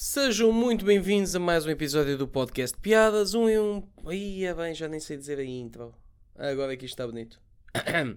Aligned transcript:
Sejam 0.00 0.52
muito 0.52 0.84
bem-vindos 0.84 1.34
a 1.34 1.40
mais 1.40 1.66
um 1.66 1.70
episódio 1.70 2.16
do 2.16 2.28
podcast 2.28 2.78
Piadas. 2.78 3.34
Um 3.34 3.48
e 3.48 3.58
um. 3.58 3.82
Aí 4.06 4.44
é 4.44 4.54
bem, 4.54 4.72
já 4.72 4.86
nem 4.86 5.00
sei 5.00 5.16
dizer 5.16 5.40
a 5.40 5.44
intro. 5.44 5.92
Agora 6.36 6.72
aqui 6.72 6.84
está 6.84 7.04
bonito. 7.04 7.42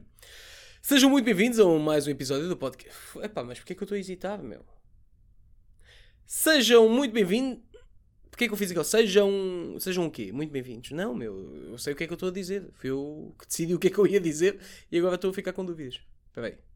Sejam 0.80 1.10
muito 1.10 1.26
bem-vindos 1.26 1.60
a 1.60 1.66
mais 1.80 2.06
um 2.06 2.12
episódio 2.12 2.48
do 2.48 2.56
podcast. 2.56 2.96
Epá, 3.24 3.44
mas 3.44 3.58
porquê 3.58 3.74
é 3.74 3.76
que 3.76 3.82
eu 3.82 3.86
estou 3.86 3.96
a 3.96 4.00
hesitar, 4.00 4.44
meu? 4.44 4.64
Sejam 6.24 6.88
muito 6.88 7.14
bem-vindos. 7.14 7.64
Porquê 8.30 8.44
é 8.44 8.48
que 8.48 8.54
eu 8.54 8.58
fiz 8.58 8.70
aquilo? 8.70 8.86
Sejam. 8.86 9.76
Sejam 9.80 10.06
o 10.06 10.12
quê? 10.12 10.32
Muito 10.32 10.52
bem-vindos. 10.52 10.92
Não, 10.92 11.16
meu, 11.16 11.66
eu 11.72 11.80
sei 11.80 11.94
o 11.94 11.96
que 11.96 12.04
é 12.04 12.06
que 12.06 12.14
eu 12.14 12.16
estou 12.16 12.30
a 12.30 12.32
dizer. 12.32 12.70
Fui 12.76 12.92
eu 12.92 13.34
que 13.40 13.48
decidi 13.48 13.74
o 13.74 13.80
que 13.80 13.88
é 13.88 13.90
que 13.90 13.98
eu 13.98 14.06
ia 14.06 14.22
dizer 14.22 14.60
e 14.92 15.00
agora 15.00 15.16
estou 15.16 15.32
a 15.32 15.34
ficar 15.34 15.52
com 15.52 15.66
dúvidas. 15.66 16.00
Espera 16.30 16.46
aí. 16.46 16.71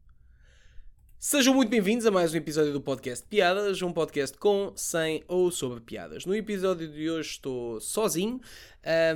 Sejam 1.18 1.54
muito 1.54 1.70
bem-vindos 1.70 2.04
a 2.04 2.10
mais 2.10 2.34
um 2.34 2.36
episódio 2.36 2.74
do 2.74 2.80
podcast 2.80 3.26
Piadas, 3.26 3.80
um 3.80 3.90
podcast 3.90 4.36
com, 4.36 4.72
sem 4.76 5.24
ou 5.26 5.50
sobre 5.50 5.80
piadas. 5.80 6.26
No 6.26 6.36
episódio 6.36 6.86
de 6.86 7.10
hoje 7.10 7.30
estou 7.30 7.80
sozinho 7.80 8.38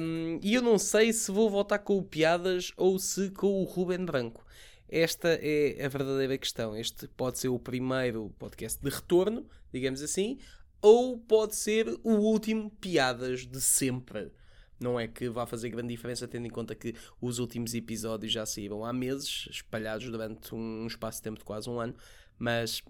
um, 0.01 0.41
e 0.43 0.55
eu 0.55 0.63
não 0.63 0.79
sei 0.79 1.13
se 1.13 1.31
vou 1.31 1.51
voltar 1.51 1.79
com 1.81 1.99
o 1.99 2.03
Piadas 2.03 2.73
ou 2.75 2.99
se 2.99 3.31
com 3.31 3.61
o 3.61 3.65
Ruben 3.65 4.07
Branco. 4.07 4.45
Esta 4.89 5.39
é 5.43 5.85
a 5.85 5.89
verdadeira 5.89 6.39
questão. 6.39 6.75
Este 6.75 7.07
pode 7.07 7.39
ser 7.39 7.49
o 7.49 7.59
primeiro 7.59 8.35
podcast 8.39 8.83
de 8.83 8.89
retorno, 8.89 9.47
digamos 9.71 10.01
assim, 10.01 10.39
ou 10.81 11.19
pode 11.19 11.55
ser 11.55 11.87
o 12.03 12.15
último 12.15 12.71
Piadas 12.81 13.47
de 13.47 13.61
sempre. 13.61 14.33
Não 14.81 14.99
é 14.99 15.07
que 15.07 15.29
vá 15.29 15.47
fazer 15.47 15.69
grande 15.69 15.89
diferença, 15.89 16.27
tendo 16.27 16.47
em 16.47 16.51
conta 16.51 16.75
que 16.75 16.95
os 17.21 17.39
últimos 17.39 17.75
episódios 17.75 18.33
já 18.33 18.47
saíram 18.47 18.85
há 18.85 18.93
meses, 18.93 19.47
espalhados 19.51 20.09
durante 20.09 20.55
um 20.55 20.87
espaço 20.87 21.19
de 21.19 21.23
tempo 21.25 21.39
de 21.39 21.45
quase 21.45 21.69
um 21.69 21.79
ano, 21.79 21.95
mas 22.39 22.83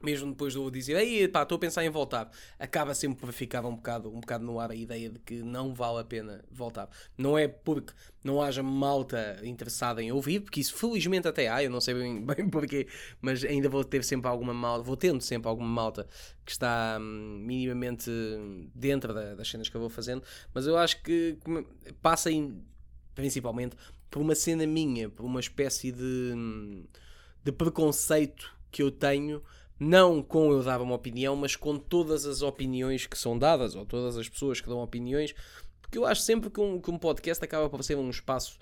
mesmo 0.00 0.30
depois 0.30 0.52
de 0.52 0.58
eu 0.58 0.70
dizer, 0.70 0.96
ei 0.96 1.26
pá, 1.28 1.42
estou 1.42 1.56
a 1.56 1.58
pensar 1.58 1.84
em 1.84 1.90
voltar, 1.90 2.30
acaba 2.58 2.94
sempre 2.94 3.20
por 3.20 3.32
ficar 3.32 3.64
um 3.64 3.74
bocado, 3.74 4.08
um 4.08 4.20
bocado 4.20 4.44
no 4.44 4.60
ar 4.60 4.70
a 4.70 4.74
ideia 4.74 5.10
de 5.10 5.18
que 5.18 5.42
não 5.42 5.74
vale 5.74 6.00
a 6.00 6.04
pena 6.04 6.44
voltar. 6.50 6.88
Não 7.16 7.36
é 7.36 7.48
porque 7.48 7.92
não 8.22 8.40
haja 8.40 8.62
malta 8.62 9.40
interessada 9.42 10.02
em 10.02 10.12
ouvir, 10.12 10.40
porque 10.40 10.60
isso 10.60 10.74
felizmente 10.74 11.26
até 11.26 11.48
há, 11.48 11.62
eu 11.62 11.70
não 11.70 11.80
sei 11.80 11.94
bem, 11.94 12.22
bem 12.24 12.48
porquê, 12.48 12.86
mas 13.20 13.44
ainda 13.44 13.68
vou 13.68 13.82
ter 13.84 14.04
sempre 14.04 14.28
alguma 14.28 14.54
malta, 14.54 14.84
vou 14.84 14.96
tendo 14.96 15.20
sempre 15.20 15.48
alguma 15.48 15.68
malta 15.68 16.06
que 16.44 16.52
está 16.52 16.98
hum, 17.00 17.42
minimamente 17.44 18.10
dentro 18.74 19.12
da, 19.12 19.34
das 19.34 19.48
cenas 19.48 19.68
que 19.68 19.76
eu 19.76 19.80
vou 19.80 19.90
fazendo, 19.90 20.22
mas 20.54 20.66
eu 20.66 20.76
acho 20.76 21.02
que 21.02 21.36
passa 22.00 22.30
em, 22.30 22.62
principalmente 23.14 23.76
por 24.10 24.22
uma 24.22 24.34
cena 24.34 24.66
minha, 24.66 25.08
por 25.08 25.24
uma 25.24 25.40
espécie 25.40 25.92
de, 25.92 26.32
hum, 26.34 26.84
de 27.44 27.52
preconceito 27.52 28.56
que 28.70 28.82
eu 28.82 28.90
tenho 28.90 29.42
não 29.78 30.22
com 30.22 30.52
eu 30.52 30.62
dar 30.62 30.80
uma 30.80 30.94
opinião, 30.94 31.36
mas 31.36 31.54
com 31.54 31.78
todas 31.78 32.26
as 32.26 32.42
opiniões 32.42 33.06
que 33.06 33.16
são 33.16 33.38
dadas, 33.38 33.74
ou 33.74 33.86
todas 33.86 34.16
as 34.16 34.28
pessoas 34.28 34.60
que 34.60 34.68
dão 34.68 34.82
opiniões, 34.82 35.34
porque 35.80 35.98
eu 35.98 36.04
acho 36.04 36.22
sempre 36.22 36.50
que 36.50 36.60
um, 36.60 36.80
que 36.80 36.90
um 36.90 36.98
podcast 36.98 37.42
acaba 37.44 37.70
por 37.70 37.82
ser 37.84 37.96
um 37.96 38.10
espaço 38.10 38.58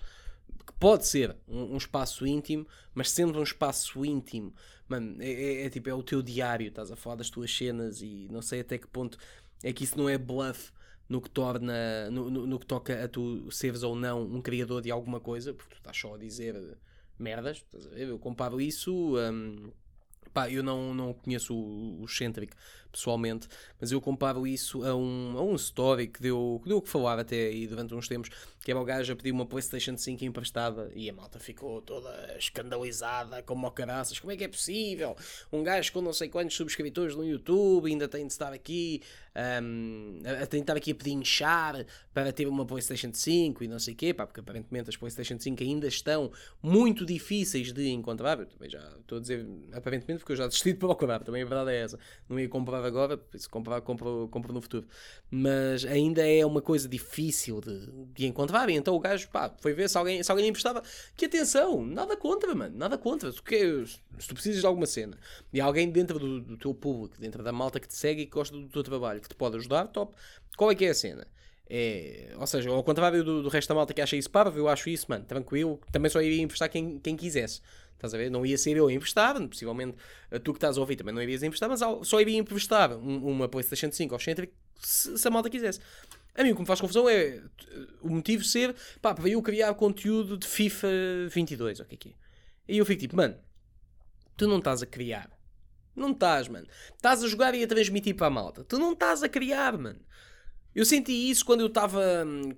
que 0.66 0.72
pode 0.74 1.06
ser 1.06 1.36
um, 1.48 1.74
um 1.74 1.76
espaço 1.76 2.26
íntimo, 2.26 2.66
mas 2.94 3.10
sendo 3.10 3.38
um 3.38 3.42
espaço 3.42 4.04
íntimo, 4.04 4.52
mano, 4.88 5.16
é, 5.20 5.30
é, 5.30 5.66
é, 5.66 5.70
tipo, 5.70 5.88
é 5.88 5.94
o 5.94 6.02
teu 6.02 6.20
diário, 6.22 6.68
estás 6.68 6.90
a 6.90 6.96
falar 6.96 7.16
das 7.16 7.30
tuas 7.30 7.54
cenas 7.56 8.02
e 8.02 8.28
não 8.30 8.42
sei 8.42 8.60
até 8.60 8.76
que 8.76 8.86
ponto 8.86 9.16
é 9.62 9.72
que 9.72 9.84
isso 9.84 9.96
não 9.96 10.08
é 10.08 10.18
bluff 10.18 10.72
no 11.08 11.20
que 11.20 11.30
torna, 11.30 12.10
no, 12.10 12.28
no, 12.30 12.46
no 12.46 12.58
que 12.58 12.66
toca 12.66 13.04
a 13.04 13.08
tu 13.08 13.50
seres 13.50 13.82
ou 13.82 13.94
não 13.94 14.22
um 14.22 14.42
criador 14.42 14.82
de 14.82 14.90
alguma 14.90 15.20
coisa, 15.20 15.54
porque 15.54 15.74
tu 15.74 15.78
estás 15.78 15.96
só 15.96 16.14
a 16.14 16.18
dizer 16.18 16.76
merdas, 17.18 17.64
eu 17.92 18.18
comparo 18.18 18.60
isso. 18.60 19.16
Um, 19.16 19.70
Pá, 20.36 20.50
eu 20.50 20.62
não, 20.62 20.92
não 20.92 21.14
conheço 21.14 21.54
o, 21.56 22.02
o 22.02 22.06
Centric 22.08 22.54
pessoalmente, 22.96 23.46
mas 23.80 23.92
eu 23.92 24.00
comparo 24.00 24.46
isso 24.46 24.82
a 24.84 24.94
um, 24.94 25.34
a 25.36 25.42
um 25.42 25.54
story 25.54 26.08
que 26.08 26.20
deu, 26.20 26.60
que 26.62 26.68
deu 26.68 26.80
que 26.80 26.88
falar 26.88 27.18
até 27.18 27.46
aí 27.46 27.66
durante 27.66 27.94
uns 27.94 28.08
tempos, 28.08 28.30
que 28.64 28.70
era 28.70 28.80
o 28.80 28.84
gajo 28.84 29.12
a 29.12 29.16
pedir 29.16 29.30
uma 29.30 29.46
PlayStation 29.46 29.96
5 29.96 30.24
emprestada 30.24 30.90
e 30.94 31.08
a 31.08 31.12
malta 31.12 31.38
ficou 31.38 31.80
toda 31.82 32.36
escandalizada, 32.36 33.42
como 33.42 33.66
o 33.66 33.70
caraças, 33.70 34.18
como 34.18 34.32
é 34.32 34.36
que 34.36 34.44
é 34.44 34.48
possível? 34.48 35.14
Um 35.52 35.62
gajo 35.62 35.92
com 35.92 36.00
não 36.00 36.12
sei 36.12 36.28
quantos 36.28 36.56
subscritores 36.56 37.14
no 37.14 37.24
YouTube 37.24 37.90
ainda 37.90 38.08
tem 38.08 38.26
de 38.26 38.32
estar 38.32 38.52
aqui 38.52 39.02
um, 39.62 40.20
a 40.42 40.46
tentar 40.46 40.76
aqui 40.76 40.92
a 40.92 40.94
pedinchar 40.94 41.84
para 42.12 42.32
ter 42.32 42.48
uma 42.48 42.64
PlayStation 42.64 43.12
5 43.12 43.62
e 43.62 43.68
não 43.68 43.78
sei 43.78 43.94
o 43.94 43.96
quê, 43.96 44.14
pá, 44.14 44.26
porque 44.26 44.40
aparentemente 44.40 44.88
as 44.88 44.96
PlayStation 44.96 45.38
5 45.38 45.62
ainda 45.62 45.86
estão 45.86 46.32
muito 46.62 47.04
difíceis 47.04 47.72
de 47.72 47.88
encontrar. 47.88 48.38
Eu 48.38 48.46
também 48.46 48.70
já 48.70 48.80
estou 48.98 49.18
a 49.18 49.20
dizer 49.20 49.46
aparentemente 49.72 50.20
porque 50.20 50.32
eu 50.32 50.36
já 50.36 50.46
desisti 50.46 50.72
de 50.72 50.78
procurar, 50.78 51.22
também 51.22 51.42
a 51.42 51.46
verdade 51.46 51.70
é 51.70 51.82
essa. 51.82 51.98
Não 52.28 52.40
ia 52.40 52.48
comprar 52.48 52.85
agora, 52.86 53.20
se 53.34 53.48
comprar, 53.48 53.80
compro, 53.80 54.28
compro 54.30 54.52
no 54.52 54.60
futuro. 54.60 54.86
Mas 55.30 55.84
ainda 55.84 56.26
é 56.26 56.44
uma 56.46 56.62
coisa 56.62 56.88
difícil 56.88 57.60
de, 57.60 57.90
de 58.14 58.26
encontrar. 58.26 58.70
E 58.70 58.74
então 58.74 58.94
o 58.94 59.00
gajo, 59.00 59.28
pá, 59.28 59.54
foi 59.60 59.72
ver 59.72 59.88
se 59.88 59.98
alguém, 59.98 60.22
se 60.22 60.30
alguém 60.30 60.48
emprestava. 60.48 60.82
Que 61.16 61.26
atenção, 61.26 61.84
nada 61.84 62.16
contra, 62.16 62.54
mano, 62.54 62.76
nada 62.76 62.96
contra. 62.96 63.32
Queres, 63.32 64.00
se 64.18 64.28
tu 64.28 64.34
precisas 64.34 64.60
de 64.60 64.66
alguma 64.66 64.86
cena 64.86 65.18
e 65.52 65.60
alguém 65.60 65.90
dentro 65.90 66.18
do, 66.18 66.40
do 66.40 66.56
teu 66.56 66.74
público, 66.74 67.20
dentro 67.20 67.42
da 67.42 67.52
malta 67.52 67.80
que 67.80 67.88
te 67.88 67.94
segue 67.94 68.22
e 68.22 68.26
que 68.26 68.32
gosta 68.32 68.56
do 68.56 68.68
teu 68.68 68.82
trabalho 68.82 69.20
que 69.20 69.28
te 69.28 69.34
pode 69.34 69.56
ajudar, 69.56 69.88
top. 69.88 70.14
Qual 70.56 70.70
é 70.70 70.74
que 70.74 70.84
é 70.84 70.90
a 70.90 70.94
cena? 70.94 71.26
É, 71.68 72.32
ou 72.38 72.46
seja, 72.46 72.70
ao 72.70 72.82
contrário 72.84 73.24
do, 73.24 73.42
do 73.42 73.48
resto 73.48 73.68
da 73.68 73.74
malta 73.74 73.92
que 73.92 74.00
acha 74.00 74.16
isso 74.16 74.30
parvo, 74.30 74.56
eu 74.56 74.68
acho 74.68 74.88
isso, 74.88 75.06
mano, 75.08 75.24
tranquilo. 75.24 75.80
Também 75.90 76.10
só 76.10 76.20
iria 76.22 76.42
emprestar 76.42 76.70
quem, 76.70 76.98
quem 76.98 77.16
quisesse. 77.16 77.60
Estás 77.96 78.14
a 78.14 78.18
ver? 78.18 78.30
Não 78.30 78.46
ia 78.46 78.56
ser 78.56 78.76
eu 78.76 78.86
a 78.86 78.92
emprestar, 78.92 79.34
possivelmente 79.48 79.96
tu 80.44 80.52
que 80.52 80.58
estás 80.58 80.76
a 80.76 80.80
ouvir 80.80 80.96
também 80.96 81.14
não 81.14 81.22
irias 81.22 81.42
emprestar, 81.42 81.68
mas 81.68 81.80
só 82.06 82.20
iria 82.20 82.38
emprestar 82.38 82.96
uma 82.96 83.48
PlayStation 83.48 83.90
5 83.90 84.14
ao 84.14 84.20
Centric 84.20 84.52
se, 84.80 85.18
se 85.18 85.26
a 85.26 85.30
malta 85.30 85.50
quisesse. 85.50 85.80
A 86.34 86.44
mim 86.44 86.52
o 86.52 86.54
que 86.54 86.60
me 86.60 86.66
faz 86.66 86.80
confusão 86.80 87.08
é 87.08 87.42
o 88.02 88.10
motivo 88.10 88.44
ser, 88.44 88.74
pá, 89.00 89.14
para 89.14 89.28
eu 89.28 89.42
criar 89.42 89.72
conteúdo 89.74 90.36
de 90.36 90.46
FIFA 90.46 90.88
22, 91.30 91.80
o 91.80 91.84
que 91.86 91.94
é 91.94 91.98
que 91.98 92.08
é? 92.10 92.12
E 92.68 92.78
eu 92.78 92.84
fico 92.84 93.00
tipo, 93.00 93.16
mano, 93.16 93.36
tu 94.36 94.46
não 94.46 94.58
estás 94.58 94.82
a 94.82 94.86
criar 94.86 95.36
não 95.96 96.10
estás, 96.10 96.46
mano. 96.46 96.66
Estás 96.94 97.24
a 97.24 97.28
jogar 97.28 97.54
e 97.54 97.64
a 97.64 97.66
transmitir 97.66 98.14
para 98.14 98.26
a 98.26 98.30
malta. 98.30 98.62
Tu 98.64 98.78
não 98.78 98.92
estás 98.92 99.22
a 99.22 99.28
criar, 99.28 99.76
mano. 99.78 99.98
Eu 100.76 100.84
senti 100.84 101.30
isso 101.30 101.42
quando 101.42 101.62
eu 101.62 101.68
estava 101.68 102.02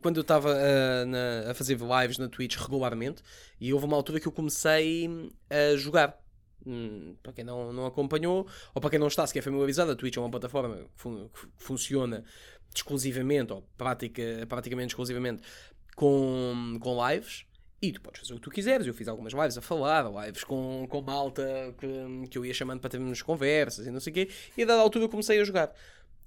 quando 0.03 0.17
eu 0.17 0.23
estava 0.23 0.53
uh, 0.53 1.51
a 1.51 1.55
fazer 1.55 1.79
lives 1.79 2.19
na 2.19 2.29
Twitch 2.29 2.56
regularmente 2.56 3.23
e 3.61 3.73
houve 3.73 3.87
uma 3.87 3.95
altura 3.95 4.19
que 4.19 4.27
eu 4.27 4.33
comecei 4.33 5.09
a 5.49 5.77
jogar. 5.77 6.21
Hum, 6.67 7.15
para 7.23 7.33
quem 7.33 7.45
não, 7.45 7.73
não 7.73 7.87
acompanhou, 7.87 8.45
ou 8.75 8.81
para 8.81 8.91
quem 8.91 8.99
não 8.99 9.06
está 9.06 9.25
sequer 9.25 9.41
familiarizado, 9.41 9.93
a 9.93 9.95
Twitch 9.95 10.17
é 10.17 10.21
uma 10.21 10.29
plataforma 10.29 10.79
que, 10.79 10.84
fun 10.97 11.29
que 11.29 11.47
funciona 11.59 12.25
exclusivamente, 12.75 13.53
ou 13.53 13.62
pratica, 13.79 14.45
praticamente 14.49 14.89
exclusivamente, 14.89 15.41
com, 15.95 16.77
com 16.81 17.09
lives. 17.09 17.47
E 17.81 17.93
tu 17.93 18.00
podes 18.00 18.23
fazer 18.23 18.33
o 18.33 18.37
que 18.37 18.43
tu 18.43 18.50
quiseres. 18.50 18.85
Eu 18.89 18.93
fiz 18.93 19.06
algumas 19.06 19.33
lives 19.33 19.56
a 19.56 19.61
falar, 19.61 20.11
lives 20.27 20.43
com, 20.43 20.85
com 20.91 21.00
malta 21.00 21.73
que, 21.79 22.29
que 22.29 22.37
eu 22.37 22.45
ia 22.45 22.53
chamando 22.53 22.81
para 22.81 22.91
termos 22.91 23.23
conversas 23.23 23.87
e 23.87 23.93
não 23.93 24.00
sei 24.00 24.11
o 24.11 24.15
quê. 24.15 24.29
E 24.56 24.65
a 24.65 24.67
dada 24.67 24.83
altura 24.83 25.05
eu 25.05 25.09
comecei 25.09 25.41
a 25.41 25.45
jogar. 25.45 25.73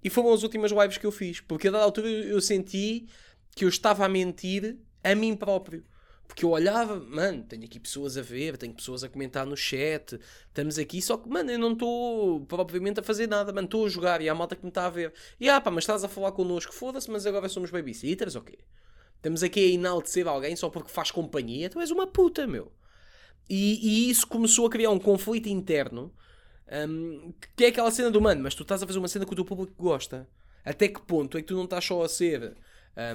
E 0.03 0.09
foram 0.09 0.33
as 0.33 0.43
últimas 0.43 0.71
lives 0.71 0.97
que 0.97 1.05
eu 1.05 1.11
fiz. 1.11 1.39
Porque 1.39 1.67
a 1.67 1.71
dada 1.71 1.83
altura 1.83 2.07
eu 2.07 2.41
senti 2.41 3.07
que 3.55 3.65
eu 3.65 3.69
estava 3.69 4.05
a 4.05 4.09
mentir 4.09 4.77
a 5.03 5.13
mim 5.15 5.35
próprio. 5.35 5.83
Porque 6.27 6.45
eu 6.45 6.49
olhava, 6.51 6.97
mano, 6.97 7.43
tenho 7.43 7.65
aqui 7.65 7.77
pessoas 7.77 8.17
a 8.17 8.21
ver, 8.21 8.55
tenho 8.55 8.73
pessoas 8.73 9.03
a 9.03 9.09
comentar 9.09 9.45
no 9.45 9.57
chat, 9.57 10.17
estamos 10.47 10.79
aqui, 10.79 11.01
só 11.01 11.17
que, 11.17 11.27
mano, 11.27 11.51
eu 11.51 11.59
não 11.59 11.73
estou 11.73 12.45
propriamente 12.45 13.01
a 13.01 13.03
fazer 13.03 13.27
nada, 13.27 13.51
mano, 13.51 13.65
estou 13.65 13.85
a 13.85 13.89
jogar 13.89 14.21
e 14.21 14.29
há 14.29 14.33
malta 14.33 14.55
que 14.55 14.63
me 14.63 14.69
está 14.69 14.85
a 14.85 14.89
ver. 14.89 15.13
E 15.37 15.49
ah, 15.49 15.59
pá, 15.59 15.69
mas 15.69 15.83
estás 15.83 16.05
a 16.05 16.07
falar 16.07 16.31
connosco, 16.31 16.73
foda-se, 16.73 17.11
mas 17.11 17.25
agora 17.25 17.49
somos 17.49 17.69
babysitters, 17.69 18.37
ok? 18.37 18.57
Estamos 19.17 19.43
aqui 19.43 19.59
a 19.59 19.73
enaltecer 19.73 20.25
alguém 20.27 20.55
só 20.55 20.69
porque 20.69 20.89
faz 20.89 21.11
companhia. 21.11 21.69
Tu 21.69 21.79
és 21.79 21.91
uma 21.91 22.07
puta, 22.07 22.47
meu. 22.47 22.71
E, 23.47 24.07
e 24.07 24.09
isso 24.09 24.25
começou 24.25 24.65
a 24.65 24.69
criar 24.69 24.89
um 24.89 24.97
conflito 24.97 25.47
interno. 25.47 26.11
Um, 26.71 27.33
que 27.55 27.65
é 27.65 27.67
aquela 27.67 27.91
cena 27.91 28.09
do 28.09 28.21
mano, 28.21 28.41
mas 28.41 28.55
tu 28.55 28.63
estás 28.63 28.81
a 28.81 28.87
fazer 28.87 28.99
uma 28.99 29.07
cena 29.07 29.25
que 29.25 29.33
o 29.33 29.35
teu 29.35 29.43
público 29.43 29.73
gosta. 29.77 30.27
Até 30.63 30.87
que 30.87 31.01
ponto 31.01 31.37
é 31.37 31.41
que 31.41 31.47
tu 31.47 31.55
não 31.55 31.65
estás 31.65 31.83
só 31.83 32.03
a 32.03 32.09
ser, 32.09 32.55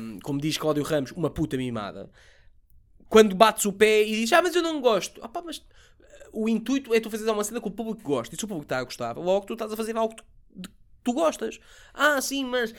um, 0.01 0.19
como 0.21 0.41
diz 0.41 0.59
Cláudio 0.59 0.83
Ramos, 0.83 1.13
uma 1.13 1.31
puta 1.31 1.57
mimada? 1.57 2.11
Quando 3.09 3.35
bates 3.35 3.65
o 3.65 3.73
pé 3.73 4.03
e 4.03 4.11
dizes, 4.11 4.33
ah, 4.33 4.43
mas 4.43 4.55
eu 4.55 4.63
não 4.63 4.81
gosto. 4.81 5.21
Ah, 5.23 5.29
pá, 5.29 5.41
mas 5.41 5.65
o 6.33 6.49
intuito 6.49 6.93
é 6.93 7.01
tu 7.01 7.11
fazeres 7.11 7.33
uma 7.33 7.45
cena 7.45 7.61
que 7.61 7.69
o 7.69 7.71
público 7.71 8.03
gosta. 8.03 8.35
E 8.35 8.39
se 8.39 8.45
o 8.45 8.49
público 8.49 8.67
está 8.67 8.79
a 8.79 8.85
gostar, 8.85 9.17
logo 9.17 9.47
tu 9.47 9.55
estás 9.55 9.73
a 9.73 9.77
fazer 9.77 9.97
algo 9.97 10.15
que 10.15 10.23
tu, 10.61 10.71
tu 11.03 11.13
gostas. 11.13 11.59
Ah, 11.95 12.21
sim, 12.21 12.45
mas 12.45 12.75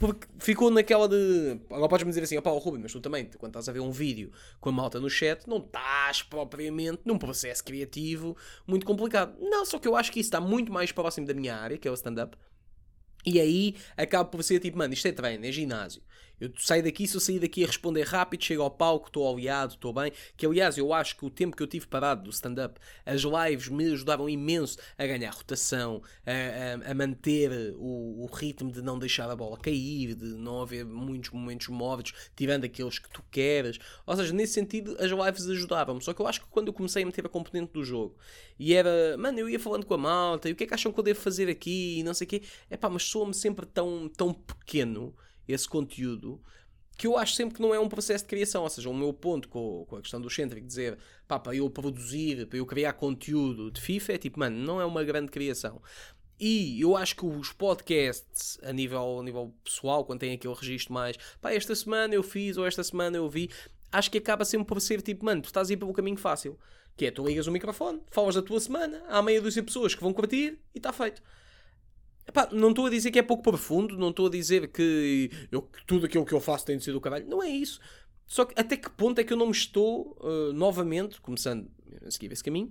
porque 0.00 0.26
ficou 0.38 0.70
naquela 0.70 1.06
de. 1.06 1.60
Agora 1.68 1.88
podes-me 1.88 2.10
dizer 2.10 2.22
assim, 2.22 2.38
opá, 2.38 2.50
oh, 2.50 2.58
Ruben, 2.58 2.80
mas 2.80 2.90
tu 2.90 3.00
também, 3.00 3.28
quando 3.38 3.50
estás 3.50 3.68
a 3.68 3.72
ver 3.72 3.80
um 3.80 3.92
vídeo 3.92 4.32
com 4.58 4.70
a 4.70 4.72
malta 4.72 4.98
no 4.98 5.10
chat, 5.10 5.46
não 5.46 5.58
estás 5.58 6.22
propriamente 6.22 7.02
num 7.04 7.18
processo 7.18 7.62
criativo 7.62 8.34
muito 8.66 8.86
complicado. 8.86 9.36
Não, 9.38 9.66
só 9.66 9.78
que 9.78 9.86
eu 9.86 9.94
acho 9.94 10.10
que 10.10 10.18
isso 10.18 10.28
está 10.28 10.40
muito 10.40 10.72
mais 10.72 10.90
próximo 10.90 11.26
da 11.26 11.34
minha 11.34 11.54
área, 11.54 11.76
que 11.76 11.86
é 11.86 11.90
o 11.90 11.94
stand-up. 11.94 12.34
E 13.26 13.38
aí 13.38 13.76
acaba 13.94 14.24
por 14.24 14.42
ser 14.42 14.58
tipo, 14.60 14.78
mano, 14.78 14.94
isto 14.94 15.06
é 15.06 15.12
treino, 15.12 15.44
é 15.44 15.52
ginásio. 15.52 16.02
Eu 16.40 16.50
saio 16.56 16.82
daqui, 16.82 17.06
se 17.06 17.14
eu 17.16 17.20
sair 17.20 17.38
daqui 17.38 17.62
a 17.62 17.66
responder 17.66 18.02
rápido, 18.02 18.42
chego 18.42 18.62
ao 18.62 18.70
palco, 18.70 19.08
estou 19.08 19.30
aliado, 19.30 19.74
estou 19.74 19.92
bem. 19.92 20.12
Que 20.36 20.46
aliás, 20.46 20.78
eu 20.78 20.92
acho 20.92 21.16
que 21.16 21.24
o 21.24 21.30
tempo 21.30 21.56
que 21.56 21.62
eu 21.62 21.66
tive 21.66 21.86
parado 21.86 22.22
do 22.22 22.30
stand-up, 22.30 22.80
as 23.04 23.22
lives 23.22 23.68
me 23.68 23.92
ajudavam 23.92 24.28
imenso 24.28 24.78
a 24.96 25.06
ganhar 25.06 25.30
rotação, 25.30 26.02
a, 26.26 26.88
a, 26.88 26.90
a 26.90 26.94
manter 26.94 27.74
o, 27.76 28.24
o, 28.24 28.26
ritmo 28.26 28.72
de 28.72 28.80
não 28.80 28.98
deixar 28.98 29.30
a 29.30 29.36
bola 29.36 29.58
cair, 29.58 30.14
de 30.14 30.26
não 30.26 30.62
haver 30.62 30.84
muitos 30.84 31.30
momentos 31.30 31.68
mortos, 31.68 32.12
tirando 32.34 32.64
aqueles 32.64 32.98
que 32.98 33.10
tu 33.10 33.22
queres. 33.30 33.78
Ou 34.06 34.16
seja, 34.16 34.32
nesse 34.32 34.54
sentido, 34.54 34.96
as 34.98 35.10
lives 35.10 35.48
ajudavam-me. 35.48 36.02
Só 36.02 36.14
que 36.14 36.22
eu 36.22 36.26
acho 36.26 36.40
que 36.40 36.48
quando 36.48 36.68
eu 36.68 36.72
comecei 36.72 37.02
a 37.02 37.06
meter 37.06 37.26
a 37.26 37.28
componente 37.28 37.72
do 37.72 37.84
jogo 37.84 38.16
e 38.58 38.74
era, 38.74 39.16
mano, 39.16 39.38
eu 39.38 39.48
ia 39.48 39.58
falando 39.58 39.86
com 39.86 39.94
a 39.94 39.98
malta, 39.98 40.48
e 40.48 40.52
o 40.52 40.56
que 40.56 40.64
é 40.64 40.66
que 40.66 40.74
acham 40.74 40.92
que 40.92 41.00
eu 41.00 41.04
devo 41.04 41.18
fazer 41.18 41.48
aqui, 41.48 41.98
e 41.98 42.02
não 42.02 42.12
sei 42.12 42.26
o 42.26 42.28
quê, 42.28 42.42
é 42.68 42.76
pá, 42.76 42.90
mas 42.90 43.04
soa-me 43.04 43.32
sempre 43.32 43.64
tão, 43.64 44.06
tão 44.08 44.34
pequeno 44.34 45.14
esse 45.46 45.68
conteúdo 45.68 46.40
que 47.00 47.06
eu 47.06 47.16
acho 47.16 47.32
sempre 47.32 47.54
que 47.54 47.62
não 47.62 47.74
é 47.74 47.80
um 47.80 47.88
processo 47.88 48.24
de 48.24 48.28
criação. 48.28 48.62
Ou 48.62 48.68
seja, 48.68 48.90
o 48.90 48.94
meu 48.94 49.10
ponto 49.10 49.48
com, 49.48 49.86
com 49.88 49.96
a 49.96 50.02
questão 50.02 50.20
do 50.20 50.28
Centric 50.28 50.66
dizer 50.66 50.98
pá, 51.26 51.38
para 51.38 51.56
eu 51.56 51.70
produzir, 51.70 52.46
para 52.46 52.58
eu 52.58 52.66
criar 52.66 52.92
conteúdo 52.92 53.70
de 53.70 53.80
FIFA 53.80 54.12
é 54.12 54.18
tipo, 54.18 54.38
mano, 54.38 54.58
não 54.58 54.80
é 54.80 54.84
uma 54.84 55.02
grande 55.02 55.30
criação. 55.30 55.80
E 56.38 56.78
eu 56.80 56.96
acho 56.96 57.16
que 57.16 57.24
os 57.24 57.52
podcasts, 57.52 58.58
a 58.62 58.72
nível, 58.72 59.20
a 59.20 59.22
nível 59.22 59.54
pessoal, 59.64 60.04
quando 60.04 60.20
tem 60.20 60.34
aquele 60.34 60.54
registro 60.54 60.92
mais, 60.92 61.16
pá, 61.40 61.52
esta 61.52 61.74
semana 61.74 62.14
eu 62.14 62.22
fiz 62.22 62.58
ou 62.58 62.66
esta 62.66 62.84
semana 62.84 63.16
eu 63.16 63.28
vi, 63.30 63.50
acho 63.90 64.10
que 64.10 64.18
acaba 64.18 64.44
sempre 64.44 64.66
por 64.66 64.78
ser 64.80 65.00
tipo, 65.00 65.24
mano, 65.24 65.40
tu 65.40 65.46
estás 65.46 65.70
a 65.70 65.72
ir 65.72 65.78
pelo 65.78 65.94
caminho 65.94 66.18
fácil. 66.18 66.58
Que 66.96 67.06
é, 67.06 67.10
tu 67.10 67.26
ligas 67.26 67.46
o 67.46 67.52
microfone, 67.52 68.02
falas 68.10 68.34
da 68.34 68.42
tua 68.42 68.60
semana, 68.60 69.02
há 69.08 69.22
meia 69.22 69.40
dúzia 69.40 69.62
de 69.62 69.66
pessoas 69.66 69.94
que 69.94 70.02
vão 70.02 70.12
curtir 70.12 70.58
e 70.74 70.78
está 70.78 70.92
feito. 70.92 71.22
Epá, 72.30 72.48
não 72.52 72.70
estou 72.70 72.86
a 72.86 72.90
dizer 72.90 73.10
que 73.10 73.18
é 73.18 73.22
pouco 73.22 73.42
profundo, 73.42 73.98
não 73.98 74.10
estou 74.10 74.28
a 74.28 74.30
dizer 74.30 74.68
que 74.68 75.28
eu, 75.50 75.68
tudo 75.84 76.06
aquilo 76.06 76.24
que 76.24 76.32
eu 76.32 76.40
faço 76.40 76.64
tem 76.64 76.78
de 76.78 76.84
ser 76.84 76.92
do 76.92 77.00
caralho. 77.00 77.26
Não 77.26 77.42
é 77.42 77.48
isso. 77.48 77.80
Só 78.24 78.44
que 78.44 78.54
até 78.58 78.76
que 78.76 78.88
ponto 78.88 79.20
é 79.20 79.24
que 79.24 79.32
eu 79.32 79.36
não 79.36 79.46
me 79.46 79.52
estou, 79.52 80.16
uh, 80.20 80.52
novamente, 80.52 81.20
começando 81.20 81.68
a 82.06 82.08
seguir 82.08 82.30
esse 82.30 82.44
caminho, 82.44 82.70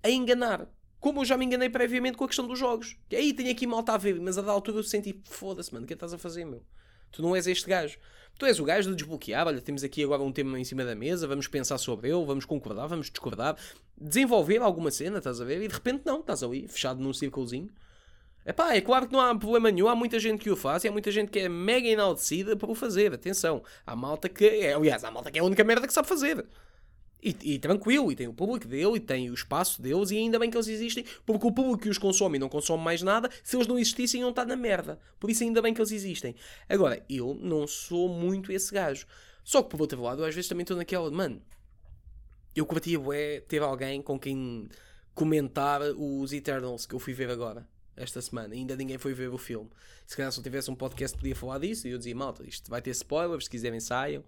a 0.00 0.08
enganar? 0.08 0.70
Como 1.00 1.20
eu 1.20 1.24
já 1.24 1.36
me 1.36 1.44
enganei 1.44 1.68
previamente 1.68 2.16
com 2.16 2.22
a 2.22 2.28
questão 2.28 2.46
dos 2.46 2.56
jogos. 2.56 2.96
Que 3.08 3.16
aí 3.16 3.32
tenho 3.32 3.50
aqui 3.50 3.66
malta 3.66 3.94
a 3.94 3.96
ver, 3.96 4.20
mas 4.20 4.38
a 4.38 4.42
da 4.42 4.52
altura 4.52 4.78
eu 4.78 4.84
senti, 4.84 5.20
foda-se, 5.24 5.74
mano, 5.74 5.82
o 5.84 5.88
que 5.88 5.94
é 5.94 5.96
que 5.96 5.98
estás 5.98 6.14
a 6.14 6.18
fazer, 6.18 6.44
meu? 6.44 6.62
Tu 7.10 7.20
não 7.20 7.34
és 7.34 7.48
este 7.48 7.68
gajo. 7.68 7.98
Tu 8.38 8.46
és 8.46 8.60
o 8.60 8.64
gajo 8.64 8.90
de 8.90 8.96
desbloquear. 8.96 9.44
Olha, 9.48 9.60
temos 9.60 9.82
aqui 9.82 10.04
agora 10.04 10.22
um 10.22 10.30
tema 10.30 10.58
em 10.60 10.64
cima 10.64 10.84
da 10.84 10.94
mesa, 10.94 11.26
vamos 11.26 11.48
pensar 11.48 11.78
sobre 11.78 12.10
ele, 12.10 12.24
vamos 12.24 12.44
concordar, 12.44 12.86
vamos 12.86 13.10
discordar, 13.10 13.56
desenvolver 14.00 14.62
alguma 14.62 14.92
cena, 14.92 15.18
estás 15.18 15.40
a 15.40 15.44
ver? 15.44 15.60
E 15.60 15.66
de 15.66 15.74
repente 15.74 16.02
não, 16.06 16.20
estás 16.20 16.44
ali, 16.44 16.68
fechado 16.68 17.02
num 17.02 17.12
círculozinho 17.12 17.68
Epá, 18.46 18.74
é 18.74 18.80
claro 18.80 19.06
que 19.06 19.12
não 19.12 19.20
há 19.20 19.34
problema 19.34 19.70
nenhum, 19.70 19.88
há 19.88 19.96
muita 19.96 20.18
gente 20.18 20.40
que 20.40 20.50
o 20.50 20.56
faz 20.56 20.84
e 20.84 20.88
há 20.88 20.92
muita 20.92 21.10
gente 21.10 21.30
que 21.30 21.38
é 21.38 21.48
mega 21.48 21.88
enaltecida 21.88 22.54
por 22.54 22.70
o 22.70 22.74
fazer. 22.74 23.14
Atenção, 23.14 23.62
há 23.86 23.96
malta 23.96 24.28
que 24.28 24.44
é, 24.44 24.74
aliás, 24.74 25.02
há 25.02 25.10
malta 25.10 25.30
que 25.30 25.38
é 25.38 25.40
a 25.42 25.44
única 25.44 25.64
merda 25.64 25.86
que 25.86 25.92
sabe 25.92 26.06
fazer. 26.06 26.44
E, 27.22 27.34
e, 27.42 27.58
tranquilo, 27.58 28.12
e 28.12 28.14
tem 28.14 28.28
o 28.28 28.34
público 28.34 28.68
dele, 28.68 28.96
e 28.96 29.00
tem 29.00 29.30
o 29.30 29.34
espaço 29.34 29.80
deles, 29.80 30.10
e 30.10 30.18
ainda 30.18 30.38
bem 30.38 30.50
que 30.50 30.58
eles 30.58 30.68
existem, 30.68 31.06
porque 31.24 31.46
o 31.46 31.52
público 31.52 31.84
que 31.84 31.88
os 31.88 31.96
consome 31.96 32.36
e 32.36 32.38
não 32.38 32.50
consome 32.50 32.84
mais 32.84 33.00
nada, 33.00 33.30
se 33.42 33.56
eles 33.56 33.66
não 33.66 33.78
existissem, 33.78 34.20
iam 34.20 34.28
estar 34.28 34.44
na 34.44 34.56
merda. 34.56 35.00
Por 35.18 35.30
isso, 35.30 35.42
ainda 35.42 35.62
bem 35.62 35.72
que 35.72 35.80
eles 35.80 35.90
existem. 35.90 36.34
Agora, 36.68 37.02
eu 37.08 37.34
não 37.40 37.66
sou 37.66 38.10
muito 38.10 38.52
esse 38.52 38.70
gajo. 38.74 39.06
Só 39.42 39.62
que, 39.62 39.70
por 39.70 39.80
outro 39.80 40.02
lado, 40.02 40.22
às 40.22 40.34
vezes 40.34 40.48
também 40.50 40.64
estou 40.64 40.76
naquela, 40.76 41.10
mano, 41.10 41.40
eu 42.54 42.66
curtia 42.66 42.98
bué 42.98 43.40
ter 43.40 43.62
alguém 43.62 44.02
com 44.02 44.18
quem 44.18 44.68
comentar 45.14 45.80
os 45.96 46.30
Eternals 46.30 46.84
que 46.84 46.94
eu 46.94 46.98
fui 46.98 47.14
ver 47.14 47.30
agora 47.30 47.66
esta 47.96 48.20
semana. 48.20 48.54
Ainda 48.54 48.76
ninguém 48.76 48.98
foi 48.98 49.14
ver 49.14 49.28
o 49.28 49.38
filme. 49.38 49.70
Se 50.06 50.16
calhar 50.16 50.30
se 50.32 50.38
eu 50.38 50.42
tivesse 50.42 50.70
um 50.70 50.74
podcast 50.74 51.16
podia 51.16 51.34
falar 51.34 51.58
disso 51.58 51.86
e 51.86 51.90
eu 51.90 51.98
dizia, 51.98 52.14
malta, 52.14 52.44
isto 52.46 52.70
vai 52.70 52.82
ter 52.82 52.90
spoilers, 52.90 53.44
se 53.44 53.50
quiserem 53.50 53.80
saiam. 53.80 54.24